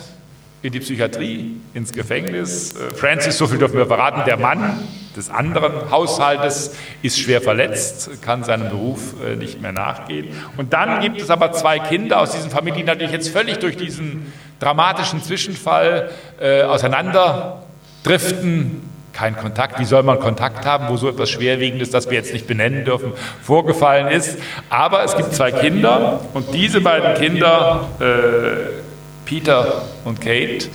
in 0.62 0.72
die 0.72 0.80
Psychiatrie, 0.80 1.60
ins 1.74 1.92
Gefängnis. 1.92 2.72
Äh, 2.72 2.94
Francis, 2.94 3.36
so 3.38 3.46
viel 3.46 3.58
dürfen 3.58 3.78
wir 3.78 3.86
verraten, 3.86 4.22
der 4.26 4.36
Mann 4.36 4.82
des 5.16 5.30
anderen 5.30 5.90
Haushaltes 5.90 6.76
ist 7.02 7.18
schwer 7.18 7.40
verletzt, 7.40 8.22
kann 8.22 8.44
seinem 8.44 8.68
Beruf 8.68 9.14
äh, 9.24 9.36
nicht 9.36 9.60
mehr 9.60 9.72
nachgehen. 9.72 10.28
Und 10.56 10.72
dann 10.72 11.00
gibt 11.00 11.20
es 11.20 11.30
aber 11.30 11.52
zwei 11.52 11.78
Kinder 11.78 12.20
aus 12.20 12.32
diesen 12.32 12.50
Familien, 12.50 12.78
die 12.78 12.84
natürlich 12.84 13.12
jetzt 13.12 13.28
völlig 13.28 13.58
durch 13.58 13.76
diesen 13.76 14.32
dramatischen 14.60 15.22
Zwischenfall 15.22 16.10
äh, 16.40 16.62
auseinanderdriften. 16.62 18.88
Kein 19.12 19.36
Kontakt. 19.36 19.78
Wie 19.80 19.84
soll 19.84 20.04
man 20.04 20.20
Kontakt 20.20 20.64
haben, 20.64 20.88
wo 20.88 20.96
so 20.96 21.08
etwas 21.08 21.28
Schwerwiegendes, 21.30 21.90
das 21.90 22.08
wir 22.08 22.16
jetzt 22.16 22.32
nicht 22.32 22.46
benennen 22.46 22.84
dürfen, 22.84 23.12
vorgefallen 23.42 24.06
ist? 24.06 24.38
Aber 24.70 25.02
es 25.02 25.16
gibt 25.16 25.34
zwei 25.34 25.50
Kinder 25.50 26.20
und 26.34 26.54
diese 26.54 26.80
beiden 26.80 27.14
Kinder 27.14 27.88
äh, 27.98 28.87
Peter 29.28 29.82
und 30.06 30.22
Kate 30.22 30.68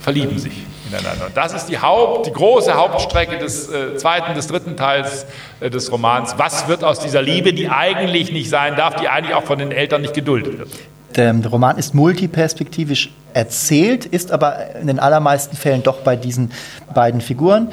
verlieben 0.00 0.38
sich 0.40 0.64
ineinander. 0.88 1.30
Das 1.32 1.54
ist 1.54 1.66
die, 1.66 1.78
Haupt, 1.78 2.26
die 2.26 2.32
große 2.32 2.74
Hauptstrecke 2.74 3.38
des 3.38 3.68
äh, 3.68 3.96
zweiten, 3.96 4.34
des 4.34 4.48
dritten 4.48 4.76
Teils 4.76 5.24
äh, 5.60 5.70
des 5.70 5.92
Romans. 5.92 6.34
Was 6.36 6.66
wird 6.66 6.82
aus 6.82 6.98
dieser 6.98 7.22
Liebe, 7.22 7.52
die 7.52 7.68
eigentlich 7.68 8.32
nicht 8.32 8.50
sein 8.50 8.74
darf, 8.74 8.96
die 8.96 9.08
eigentlich 9.08 9.36
auch 9.36 9.44
von 9.44 9.60
den 9.60 9.70
Eltern 9.70 10.02
nicht 10.02 10.14
geduldet 10.14 10.58
wird? 10.58 10.68
Der 11.14 11.32
Roman 11.46 11.78
ist 11.78 11.94
multiperspektivisch 11.94 13.10
erzählt, 13.34 14.04
ist 14.04 14.32
aber 14.32 14.74
in 14.74 14.88
den 14.88 14.98
allermeisten 14.98 15.56
Fällen 15.56 15.84
doch 15.84 15.98
bei 16.00 16.16
diesen 16.16 16.50
beiden 16.92 17.20
Figuren. 17.20 17.70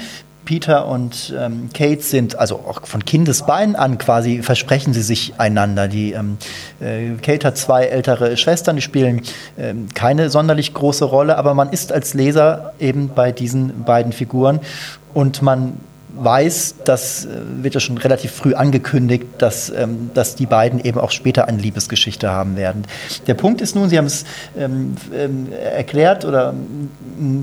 Peter 0.51 0.85
und 0.85 1.33
ähm, 1.39 1.69
Kate 1.73 2.01
sind, 2.01 2.37
also 2.37 2.55
auch 2.55 2.85
von 2.85 3.05
Kindesbeinen 3.05 3.77
an 3.77 3.97
quasi, 3.97 4.43
versprechen 4.43 4.91
sie 4.91 5.01
sich 5.01 5.35
einander. 5.37 5.87
Die, 5.87 6.11
ähm, 6.11 6.35
äh, 6.81 7.11
Kate 7.21 7.47
hat 7.47 7.57
zwei 7.57 7.85
ältere 7.85 8.35
Schwestern, 8.35 8.75
die 8.75 8.81
spielen 8.81 9.21
ähm, 9.57 9.87
keine 9.93 10.29
sonderlich 10.29 10.73
große 10.73 11.05
Rolle, 11.05 11.37
aber 11.37 11.53
man 11.53 11.69
ist 11.69 11.93
als 11.93 12.13
Leser 12.15 12.73
eben 12.81 13.11
bei 13.15 13.31
diesen 13.31 13.85
beiden 13.85 14.11
Figuren 14.11 14.59
und 15.13 15.41
man 15.41 15.77
weiß, 16.15 16.75
das 16.85 17.25
äh, 17.25 17.29
wird 17.61 17.73
ja 17.73 17.79
schon 17.79 17.97
relativ 17.97 18.31
früh 18.31 18.53
angekündigt, 18.53 19.25
dass, 19.37 19.69
ähm, 19.69 20.11
dass 20.13 20.35
die 20.35 20.45
beiden 20.45 20.79
eben 20.83 20.99
auch 20.99 21.11
später 21.11 21.47
eine 21.47 21.57
Liebesgeschichte 21.57 22.29
haben 22.29 22.55
werden. 22.55 22.83
Der 23.27 23.33
Punkt 23.33 23.61
ist 23.61 23.75
nun, 23.75 23.89
Sie 23.89 23.97
haben 23.97 24.05
es 24.05 24.25
ähm, 24.57 24.95
ähm, 25.13 25.47
erklärt, 25.51 26.25
oder, 26.25 26.53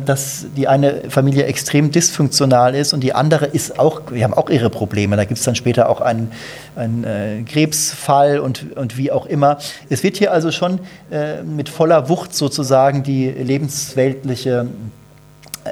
dass 0.05 0.47
die 0.57 0.69
eine 0.69 1.03
Familie 1.09 1.45
extrem 1.45 1.91
dysfunktional 1.91 2.75
ist 2.75 2.93
und 2.93 3.01
die 3.01 3.15
andere 3.15 3.47
ist 3.47 3.79
auch, 3.79 4.03
wir 4.11 4.25
haben 4.25 4.35
auch 4.35 4.51
ihre 4.51 4.71
Probleme. 4.71 5.17
Da 5.17 5.25
gibt 5.25 5.39
es 5.39 5.45
dann 5.45 5.55
später 5.55 5.89
auch 5.89 6.01
einen, 6.01 6.31
einen 6.77 7.05
äh, 7.05 7.43
Krebsfall 7.43 8.39
und, 8.39 8.77
und 8.77 8.97
wie 8.97 9.11
auch 9.11 9.27
immer. 9.27 9.59
Es 9.89 10.03
wird 10.03 10.17
hier 10.17 10.33
also 10.33 10.51
schon 10.51 10.81
äh, 11.11 11.43
mit 11.43 11.69
voller 11.69 12.09
Wucht 12.09 12.35
sozusagen 12.35 13.03
die 13.03 13.29
lebensweltliche 13.29 14.67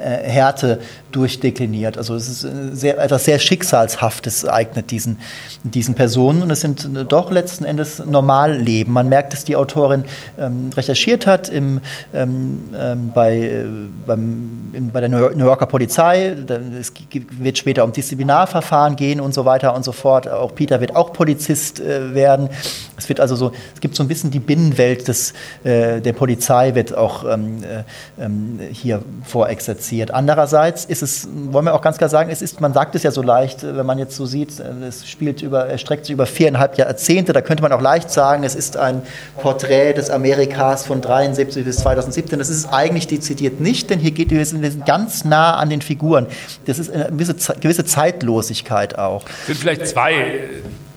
Härte 0.01 0.81
durchdekliniert. 1.17 1.97
Also 1.97 2.15
es 2.15 2.29
ist 2.29 2.45
äh, 2.45 2.75
sehr, 2.75 2.99
etwas 2.99 3.25
sehr 3.25 3.39
Schicksalshaftes 3.39 4.47
eignet 4.47 4.91
diesen, 4.91 5.19
diesen 5.63 5.95
Personen 5.95 6.43
und 6.43 6.51
es 6.51 6.61
sind 6.61 6.89
doch 7.09 7.31
letzten 7.31 7.65
Endes 7.65 8.05
Normalleben. 8.05 8.93
Man 8.93 9.09
merkt, 9.09 9.33
dass 9.33 9.45
die 9.45 9.57
Autorin 9.57 10.05
ähm, 10.39 10.71
recherchiert 10.77 11.27
hat 11.27 11.49
im, 11.49 11.81
ähm, 12.13 12.65
ähm 12.77 13.13
bei, 13.15 13.39
äh, 13.39 13.65
beim, 14.07 14.71
in, 14.75 14.91
bei 14.91 15.01
der 15.01 15.09
New 15.09 15.45
Yorker 15.45 15.67
Polizei. 15.67 16.37
Es 16.79 16.93
wird 17.39 17.57
später 17.57 17.85
um 17.85 17.93
Disziplinarverfahren 17.93 18.97
gehen 18.97 19.21
und 19.21 19.33
so 19.33 19.47
weiter 19.47 19.75
und 19.75 19.85
so 19.85 19.93
fort. 19.93 20.29
Auch 20.29 20.55
Peter 20.55 20.81
wird 20.81 20.95
auch 20.95 21.15
Polizist 21.15 21.81
äh, 21.81 22.15
werden. 22.15 22.51
Es 22.99 23.09
wird 23.09 23.21
also 23.21 23.37
so, 23.37 23.53
es 23.75 23.81
gibt 23.81 23.97
so 23.97 24.03
ein 24.03 24.09
bisschen 24.09 24.31
die 24.31 24.41
Binnenwelt 24.41 25.09
des, 25.09 25.33
äh, 25.65 26.01
der 26.03 26.13
Polizei 26.13 26.75
wird 26.75 26.95
auch 26.95 27.25
ähm, 27.25 27.63
äh, 27.65 28.23
ähm 28.23 28.61
hier 28.71 29.03
vorexerziert. 29.25 29.86
Andererseits 30.13 30.85
ist 30.85 31.03
es 31.03 31.29
wollen 31.53 31.65
wir 31.65 31.75
auch 31.75 31.83
ganz 31.83 31.99
klar 31.99 32.11
sagen, 32.11 32.31
es 32.31 32.43
ist, 32.43 32.61
man 32.61 32.73
sagt 32.73 32.95
es 32.95 33.03
ja 33.03 33.11
so 33.11 33.23
leicht, 33.23 33.63
wenn 33.63 33.87
man 33.87 33.99
jetzt 33.99 34.17
so 34.17 34.27
sieht, 34.27 34.61
es 34.61 35.09
spielt 35.09 35.43
über, 35.43 35.69
es 35.71 35.81
streckt 35.81 36.07
sich 36.07 36.13
über 36.13 36.27
viereinhalb 36.27 36.77
Jahrzehnte, 36.77 37.33
da 37.33 37.41
könnte 37.41 37.63
man 37.63 37.73
auch 37.73 37.81
leicht 37.81 38.11
sagen, 38.11 38.45
es 38.45 38.55
ist 38.55 38.77
ein 38.77 39.03
Porträt 39.41 39.95
des 39.95 40.11
Amerikas 40.11 40.87
von 40.87 41.01
73 41.01 41.65
bis 41.65 41.77
2017. 41.79 42.39
Das 42.39 42.49
ist 42.49 42.59
es 42.59 42.73
eigentlich 42.73 43.07
dezidiert 43.07 43.61
nicht, 43.61 43.91
denn 43.91 43.99
hier 43.99 44.11
geht 44.11 44.31
wir 44.31 44.45
sind, 44.45 44.87
ganz 44.87 45.25
nah 45.25 45.57
an 45.57 45.71
den 45.71 45.83
Figuren. 45.83 46.27
Das 46.67 46.79
ist 46.79 46.93
eine 46.93 47.07
gewisse, 47.07 47.35
gewisse 47.61 47.85
Zeitlosigkeit 47.85 48.99
auch. 48.99 49.25
Es 49.41 49.47
sind 49.47 49.59
vielleicht 49.59 49.87
zwei 49.87 50.41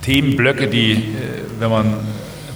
Themenblöcke, 0.02 0.67
die, 0.67 0.93
äh, 0.93 0.97
wenn 1.60 1.69
man 1.69 1.93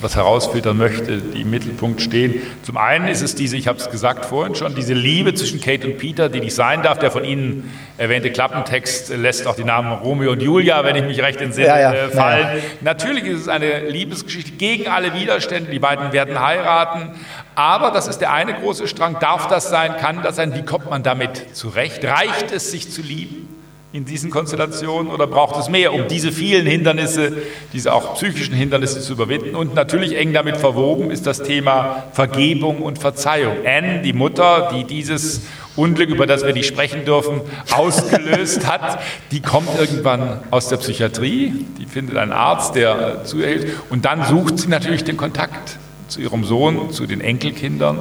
was 0.04 0.16
herausfiltern 0.16 0.78
möchte, 0.78 1.18
die 1.18 1.42
im 1.42 1.50
Mittelpunkt 1.50 2.02
stehen. 2.02 2.42
Zum 2.64 2.78
einen 2.78 3.08
ist 3.08 3.22
es 3.22 3.36
diese, 3.36 3.58
ich 3.58 3.68
habe 3.68 3.80
es 3.80 3.90
gesagt 3.90 4.26
vorhin 4.26 4.56
schon, 4.56 4.76
diese 4.76 4.94
Liebe 4.94 5.34
zwischen 5.34 5.62
Kate 5.62 5.88
und 5.88 5.98
Peter, 5.98 6.30
die 6.30 6.42
nicht 6.42 6.54
sein 6.54 6.84
darf. 6.84 7.00
Der 7.00 7.10
von 7.10 7.24
Ihnen 7.24 7.72
erwähnte 7.98 8.32
Klappentext 8.32 9.10
lässt 9.16 9.48
auch 9.48 9.56
die 9.56 9.64
Namen 9.64 9.94
Romeo 9.94 10.34
und 10.34 10.42
Julia, 10.42 10.84
wenn 10.84 10.96
ich 10.96 11.04
mich 11.04 11.22
recht 11.22 11.42
entsinne, 11.42 11.68
ja, 11.68 11.80
ja, 11.80 11.94
äh, 11.94 12.10
fallen. 12.10 12.58
Ja, 12.58 12.64
Natürlich 12.82 13.24
ist 13.26 13.42
es 13.42 13.48
eine 13.48 13.90
Liebesgeschichte 13.90 14.52
gegen 14.52 14.88
alle 14.88 15.14
Widerstände. 15.14 15.72
Die 15.72 15.80
beiden 15.80 16.12
werden 16.12 16.40
heiraten. 16.40 17.12
Aber, 17.56 17.92
das 17.92 18.08
ist 18.08 18.20
der 18.20 18.34
eine 18.34 18.54
große 18.54 18.88
Strang, 18.88 19.18
darf 19.20 19.48
das 19.48 19.70
sein, 19.70 19.98
kann 19.98 20.22
das 20.24 20.36
sein, 20.36 20.56
wie 20.56 20.64
kommt 20.64 20.90
man 20.90 21.04
damit 21.04 21.56
zurecht? 21.56 22.04
Reicht 22.04 22.52
es, 22.52 22.72
sich 22.72 22.92
zu 22.92 23.02
lieben? 23.02 23.63
In 23.94 24.06
diesen 24.06 24.32
Konstellationen 24.32 25.12
oder 25.12 25.28
braucht 25.28 25.56
es 25.60 25.70
mehr, 25.70 25.94
um 25.94 26.08
diese 26.08 26.32
vielen 26.32 26.66
Hindernisse, 26.66 27.32
diese 27.74 27.94
auch 27.94 28.16
psychischen 28.16 28.56
Hindernisse 28.56 29.02
zu 29.02 29.14
überwinden? 29.14 29.56
Und 29.56 29.76
natürlich 29.76 30.18
eng 30.18 30.34
damit 30.34 30.58
verwoben 30.58 31.12
ist 31.12 31.28
das 31.28 31.44
Thema 31.44 32.06
Vergebung 32.12 32.82
und 32.82 32.98
Verzeihung. 32.98 33.58
Anne, 33.66 34.02
die 34.02 34.14
Mutter, 34.14 34.72
die 34.74 34.84
dieses 34.84 35.44
Unglück, 35.76 36.10
über 36.10 36.26
das 36.26 36.44
wir 36.44 36.54
nicht 36.54 36.68
sprechen 36.68 37.06
dürfen, 37.06 37.42
ausgelöst 37.72 38.68
hat, 38.72 39.00
die 39.32 39.42
kommt 39.42 39.70
irgendwann 39.80 40.40
aus 40.50 40.70
der 40.70 40.78
Psychiatrie, 40.78 41.54
die 41.78 41.86
findet 41.86 42.18
einen 42.18 42.32
Arzt, 42.32 42.74
der 42.74 43.24
zu 43.26 43.38
ihr 43.38 43.48
hilft 43.48 43.92
und 43.92 44.06
dann 44.06 44.26
sucht 44.26 44.58
sie 44.58 44.70
natürlich 44.70 45.04
den 45.04 45.18
Kontakt 45.18 45.78
zu 46.14 46.22
ihrem 46.22 46.44
Sohn, 46.44 46.92
zu 46.92 47.06
den 47.06 47.22
Enkelkindern. 47.22 48.00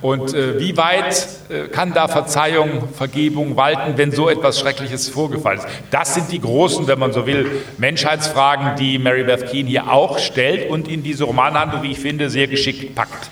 Und 0.00 0.34
äh, 0.34 0.58
wie 0.58 0.76
weit 0.76 1.28
äh, 1.48 1.68
kann 1.68 1.92
da 1.92 2.08
Verzeihung, 2.08 2.88
Vergebung 2.92 3.56
walten, 3.56 3.96
wenn 3.96 4.10
so 4.10 4.28
etwas 4.28 4.58
Schreckliches 4.58 5.08
vorgefallen 5.08 5.58
ist? 5.60 5.68
Das 5.90 6.14
sind 6.14 6.32
die 6.32 6.40
großen, 6.40 6.86
wenn 6.88 6.98
man 6.98 7.12
so 7.12 7.26
will, 7.26 7.46
Menschheitsfragen, 7.78 8.76
die 8.76 8.98
Mary 8.98 9.24
Beth 9.24 9.50
Keane 9.50 9.68
hier 9.68 9.90
auch 9.90 10.18
stellt 10.18 10.70
und 10.70 10.88
in 10.88 11.02
diese 11.02 11.24
Romanhandlung, 11.24 11.82
wie 11.82 11.92
ich 11.92 11.98
finde, 11.98 12.30
sehr 12.30 12.48
geschickt 12.48 12.94
packt. 12.94 13.30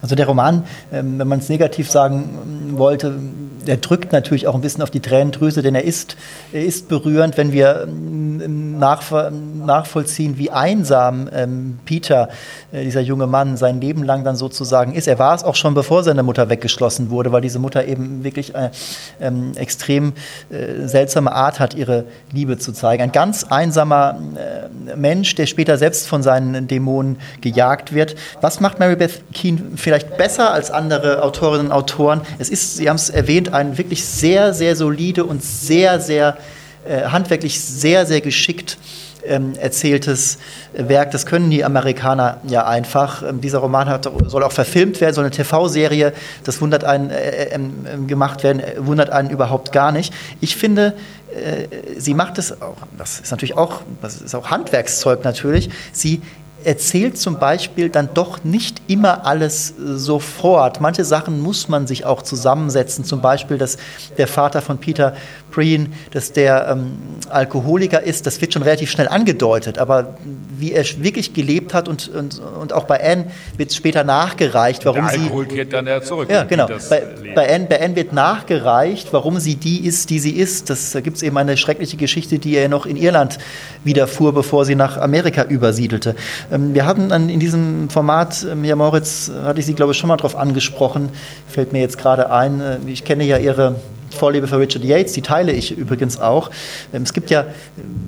Also 0.00 0.16
der 0.16 0.26
Roman, 0.26 0.64
ähm, 0.92 1.18
wenn 1.18 1.28
man 1.28 1.38
es 1.38 1.48
negativ 1.48 1.90
sagen 1.90 2.74
wollte, 2.76 3.18
der 3.66 3.76
drückt 3.78 4.12
natürlich 4.12 4.46
auch 4.46 4.54
ein 4.54 4.60
bisschen 4.60 4.82
auf 4.82 4.90
die 4.90 5.00
Tränendrüse, 5.00 5.62
denn 5.62 5.74
er 5.74 5.84
ist, 5.84 6.16
er 6.52 6.64
ist 6.64 6.88
berührend, 6.88 7.36
wenn 7.36 7.52
wir 7.52 7.86
ähm, 7.88 8.78
nachvollziehen, 8.78 10.38
wie 10.38 10.50
einsam 10.50 11.28
ähm, 11.32 11.78
Peter, 11.84 12.28
äh, 12.72 12.84
dieser 12.84 13.00
junge 13.00 13.26
Mann, 13.26 13.56
sein 13.56 13.80
Leben 13.80 14.02
lang 14.04 14.24
dann 14.24 14.36
sozusagen 14.36 14.94
ist. 14.94 15.08
Er 15.08 15.18
war 15.18 15.34
es 15.34 15.44
auch 15.44 15.54
schon, 15.54 15.74
bevor 15.74 16.02
seine 16.02 16.22
Mutter 16.22 16.48
weggeschlossen 16.48 17.10
wurde, 17.10 17.32
weil 17.32 17.40
diese 17.40 17.58
Mutter 17.58 17.86
eben 17.86 18.24
wirklich 18.24 18.54
eine 18.56 18.70
ähm, 19.20 19.52
extrem 19.56 20.12
äh, 20.50 20.86
seltsame 20.86 21.32
Art 21.32 21.60
hat, 21.60 21.74
ihre 21.74 22.04
Liebe 22.32 22.58
zu 22.58 22.72
zeigen. 22.72 23.02
Ein 23.02 23.12
ganz 23.12 23.44
einsamer 23.44 24.18
äh, 24.36 24.96
Mensch, 24.96 25.34
der 25.34 25.46
später 25.46 25.78
selbst 25.78 26.08
von 26.08 26.22
seinen 26.22 26.66
Dämonen 26.66 27.18
gejagt 27.40 27.94
wird. 27.94 28.16
Was 28.40 28.60
macht 28.60 28.78
Mary 28.78 28.96
Beth 28.96 29.22
Keane 29.32 29.60
vielleicht 29.76 30.16
besser 30.16 30.52
als 30.52 30.70
andere 30.70 31.22
Autorinnen 31.22 31.66
und 31.66 31.72
Autoren? 31.72 32.22
Es 32.38 32.48
ist, 32.48 32.76
Sie 32.76 32.88
haben 32.88 32.96
es 32.96 33.10
erwähnt, 33.10 33.51
ein 33.52 33.78
wirklich 33.78 34.04
sehr, 34.04 34.54
sehr 34.54 34.76
solide 34.76 35.24
und 35.24 35.42
sehr, 35.42 36.00
sehr 36.00 36.36
äh, 36.84 37.04
handwerklich 37.04 37.60
sehr, 37.60 38.06
sehr 38.06 38.20
geschickt 38.20 38.78
ähm, 39.24 39.54
erzähltes 39.56 40.38
Werk. 40.72 41.10
Das 41.12 41.26
können 41.26 41.50
die 41.50 41.64
Amerikaner 41.64 42.38
ja 42.46 42.66
einfach. 42.66 43.22
Ähm, 43.22 43.40
dieser 43.40 43.58
Roman 43.58 43.88
hat, 43.88 44.10
soll 44.26 44.42
auch 44.42 44.52
verfilmt 44.52 45.00
werden, 45.00 45.14
soll 45.14 45.24
eine 45.24 45.30
TV-Serie, 45.30 46.12
das 46.44 46.60
wundert 46.60 46.84
einen 46.84 47.10
äh, 47.10 47.44
äh, 47.44 47.54
ähm, 47.54 48.06
gemacht 48.06 48.42
werden, 48.42 48.60
äh, 48.60 48.74
wundert 48.78 49.10
einen 49.10 49.30
überhaupt 49.30 49.72
gar 49.72 49.92
nicht. 49.92 50.12
Ich 50.40 50.56
finde, 50.56 50.94
äh, 51.30 51.68
sie 51.98 52.14
macht 52.14 52.38
es 52.38 52.60
auch, 52.60 52.76
das 52.98 53.20
ist 53.20 53.30
natürlich 53.30 53.56
auch, 53.56 53.82
das 54.00 54.20
ist 54.20 54.34
auch 54.34 54.50
Handwerkszeug 54.50 55.24
natürlich, 55.24 55.70
sie 55.92 56.20
erzählt 56.64 57.18
zum 57.18 57.38
Beispiel 57.38 57.88
dann 57.88 58.08
doch 58.14 58.44
nicht 58.44 58.82
immer 58.88 59.26
alles 59.26 59.70
äh, 59.70 59.96
sofort. 59.96 60.80
Manche 60.80 61.04
Sachen 61.04 61.40
muss 61.40 61.68
man 61.68 61.86
sich 61.86 62.04
auch 62.04 62.22
zusammensetzen. 62.22 63.04
Zum 63.04 63.20
Beispiel, 63.20 63.58
dass 63.58 63.78
der 64.18 64.26
Vater 64.26 64.62
von 64.62 64.78
Peter 64.78 65.14
Preen, 65.52 65.92
dass 66.10 66.32
der 66.32 66.68
ähm, 66.68 66.98
Alkoholiker 67.28 68.02
ist, 68.02 68.26
das 68.26 68.40
wird 68.40 68.52
schon 68.52 68.62
relativ 68.62 68.90
schnell 68.90 69.06
angedeutet. 69.06 69.78
Aber 69.78 70.16
wie 70.58 70.72
er 70.72 70.84
wirklich 70.98 71.34
gelebt 71.34 71.74
hat 71.74 71.88
und, 71.88 72.08
und, 72.08 72.40
und 72.40 72.72
auch 72.72 72.84
bei 72.84 73.00
Anne 73.02 73.26
wird 73.56 73.70
es 73.70 73.76
später 73.76 74.02
nachgereicht, 74.02 74.84
warum 74.84 75.06
der 75.06 75.20
Alkohol 75.20 75.48
sie. 75.48 75.56
kehrt 75.56 75.72
dann 75.72 75.86
ja 75.86 76.00
zurück. 76.00 76.28
Ja, 76.30 76.44
genau. 76.44 76.66
Bei, 76.88 77.02
bei, 77.34 77.54
Anne, 77.54 77.66
bei 77.66 77.80
Anne 77.80 77.94
wird 77.96 78.12
nachgereicht, 78.12 79.12
warum 79.12 79.38
sie 79.38 79.56
die 79.56 79.86
ist, 79.86 80.10
die 80.10 80.18
sie 80.18 80.32
ist. 80.32 80.70
Das, 80.70 80.92
da 80.92 81.00
gibt 81.00 81.18
es 81.18 81.22
eben 81.22 81.36
eine 81.36 81.56
schreckliche 81.56 81.96
Geschichte, 81.96 82.38
die 82.38 82.56
er 82.56 82.68
noch 82.68 82.86
in 82.86 82.96
Irland 82.96 83.38
widerfuhr, 83.84 84.32
bevor 84.32 84.64
sie 84.64 84.74
nach 84.74 84.96
Amerika 84.96 85.44
übersiedelte. 85.44 86.16
Ähm, 86.52 86.74
wir 86.74 86.86
hatten 86.86 87.10
in 87.10 87.40
diesem 87.40 87.88
Format, 87.88 88.46
ähm, 88.48 88.64
ja 88.64 88.76
Moritz, 88.76 89.32
hatte 89.42 89.58
ich 89.58 89.66
Sie, 89.66 89.74
glaube 89.74 89.92
ich, 89.92 89.98
schon 89.98 90.08
mal 90.08 90.16
darauf 90.16 90.36
angesprochen, 90.36 91.08
fällt 91.48 91.72
mir 91.72 91.80
jetzt 91.80 91.98
gerade 91.98 92.30
ein. 92.30 92.60
Äh, 92.60 92.78
ich 92.86 93.04
kenne 93.04 93.24
ja 93.24 93.38
Ihre 93.38 93.76
Vorliebe 94.10 94.46
für 94.46 94.58
Richard 94.58 94.84
Yates, 94.84 95.14
die 95.14 95.22
teile 95.22 95.52
ich 95.52 95.76
übrigens 95.76 96.20
auch. 96.20 96.50
Ähm, 96.92 97.02
es 97.02 97.14
gibt 97.14 97.30
ja 97.30 97.46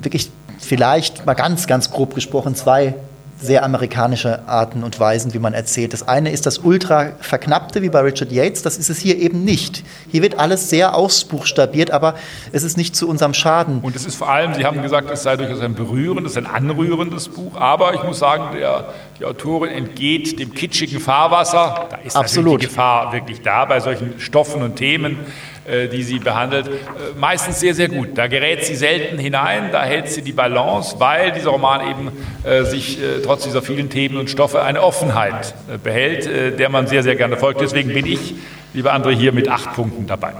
wirklich 0.01 0.29
vielleicht 0.59 1.25
mal 1.25 1.33
ganz, 1.33 1.67
ganz 1.67 1.91
grob 1.91 2.13
gesprochen 2.13 2.55
zwei 2.55 2.93
sehr 3.39 3.63
amerikanische 3.63 4.47
Arten 4.47 4.83
und 4.83 4.99
Weisen, 4.99 5.33
wie 5.33 5.39
man 5.39 5.53
erzählt. 5.53 5.93
Das 5.93 6.07
eine 6.07 6.31
ist 6.31 6.45
das 6.45 6.59
ultra 6.59 7.11
verknappte, 7.19 7.81
wie 7.81 7.89
bei 7.89 7.99
Richard 7.99 8.31
Yates. 8.31 8.61
Das 8.61 8.77
ist 8.77 8.89
es 8.89 8.99
hier 8.99 9.17
eben 9.17 9.43
nicht. 9.43 9.83
Hier 10.09 10.21
wird 10.21 10.39
alles 10.39 10.69
sehr 10.69 10.95
ausbuchstabiert, 10.95 11.91
aber 11.91 12.15
es 12.53 12.63
ist 12.63 12.77
nicht 12.77 12.95
zu 12.95 13.09
unserem 13.09 13.33
Schaden. 13.33 13.79
Und 13.81 13.95
es 13.95 14.05
ist 14.05 14.15
vor 14.15 14.29
allem, 14.29 14.53
Sie 14.53 14.65
haben 14.65 14.81
gesagt, 14.81 15.09
es 15.11 15.23
sei 15.23 15.35
durchaus 15.35 15.59
ein 15.59 15.75
berührendes, 15.75 16.37
ein 16.37 16.45
anrührendes 16.45 17.27
Buch. 17.27 17.55
Aber 17.55 17.93
ich 17.93 18.03
muss 18.03 18.19
sagen, 18.19 18.55
der, 18.57 18.93
die 19.19 19.25
Autorin 19.25 19.71
entgeht 19.71 20.39
dem 20.39 20.53
kitschigen 20.53 20.99
Fahrwasser. 20.99 21.87
Da 21.89 21.97
ist 21.97 22.15
Absolut. 22.15 22.61
die 22.61 22.67
Gefahr 22.67 23.11
wirklich 23.11 23.41
da 23.41 23.65
bei 23.65 23.79
solchen 23.81 24.19
Stoffen 24.19 24.61
und 24.61 24.77
Themen. 24.77 25.19
Äh, 25.67 25.87
die 25.87 26.03
sie 26.03 26.19
behandelt, 26.19 26.67
äh, 26.67 26.71
meistens 27.19 27.59
sehr, 27.59 27.73
sehr 27.73 27.89
gut. 27.89 28.09
Da 28.13 28.27
gerät 28.27 28.63
sie 28.63 28.75
selten 28.75 29.17
hinein, 29.17 29.69
da 29.71 29.83
hält 29.83 30.09
sie 30.09 30.21
die 30.21 30.31
Balance, 30.31 30.97
weil 30.99 31.31
dieser 31.31 31.49
Roman 31.49 31.89
eben 31.89 32.11
äh, 32.43 32.65
sich 32.65 32.99
trotz 33.23 33.45
dieser 33.45 33.63
vielen 33.63 33.89
Themen 33.89 34.17
und 34.17 34.29
Stoffe 34.29 34.61
eine 34.61 34.83
Offenheit 34.83 35.55
behält, 35.83 36.59
der 36.59 36.69
man 36.69 36.85
sehr, 36.85 37.01
sehr 37.01 37.15
gerne 37.15 37.37
folgt. 37.37 37.61
Deswegen 37.61 37.93
bin 37.93 38.05
ich, 38.05 38.35
lieber 38.73 38.93
André, 38.93 39.11
hier 39.11 39.31
mit 39.31 39.49
acht 39.49 39.73
Punkten 39.73 40.05
dabei. 40.05 40.33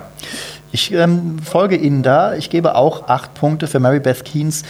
Ich 0.72 0.92
ähm, 0.94 1.40
folge 1.40 1.76
Ihnen 1.76 2.04
da. 2.04 2.36
Ich 2.36 2.50
gebe 2.50 2.76
auch 2.76 3.08
acht 3.08 3.34
Punkte 3.34 3.68
für 3.68 3.80
Mary 3.80 4.00
Beth 4.00 4.26
Keens 4.26 4.64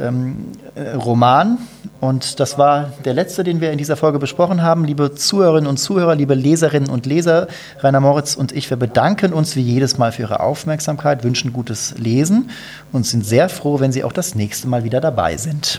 ähm, 0.00 0.52
Roman. 0.96 1.58
Und 2.00 2.40
das 2.40 2.56
war 2.56 2.92
der 3.04 3.14
letzte, 3.14 3.44
den 3.44 3.60
wir 3.60 3.72
in 3.72 3.78
dieser 3.78 3.96
Folge 3.96 4.18
besprochen 4.18 4.62
haben. 4.62 4.84
Liebe 4.84 5.14
Zuhörerinnen 5.14 5.68
und 5.68 5.76
Zuhörer, 5.76 6.14
liebe 6.14 6.34
Leserinnen 6.34 6.88
und 6.88 7.06
Leser, 7.06 7.48
Rainer 7.80 8.00
Moritz 8.00 8.34
und 8.34 8.52
ich, 8.52 8.70
wir 8.70 8.78
bedanken 8.78 9.32
uns 9.32 9.54
wie 9.56 9.62
jedes 9.62 9.98
Mal 9.98 10.12
für 10.12 10.22
Ihre 10.22 10.40
Aufmerksamkeit, 10.40 11.24
wünschen 11.24 11.52
gutes 11.52 11.94
Lesen 11.98 12.50
und 12.92 13.06
sind 13.06 13.24
sehr 13.26 13.48
froh, 13.48 13.80
wenn 13.80 13.92
Sie 13.92 14.04
auch 14.04 14.12
das 14.12 14.34
nächste 14.34 14.68
Mal 14.68 14.84
wieder 14.84 15.00
dabei 15.00 15.36
sind. 15.36 15.78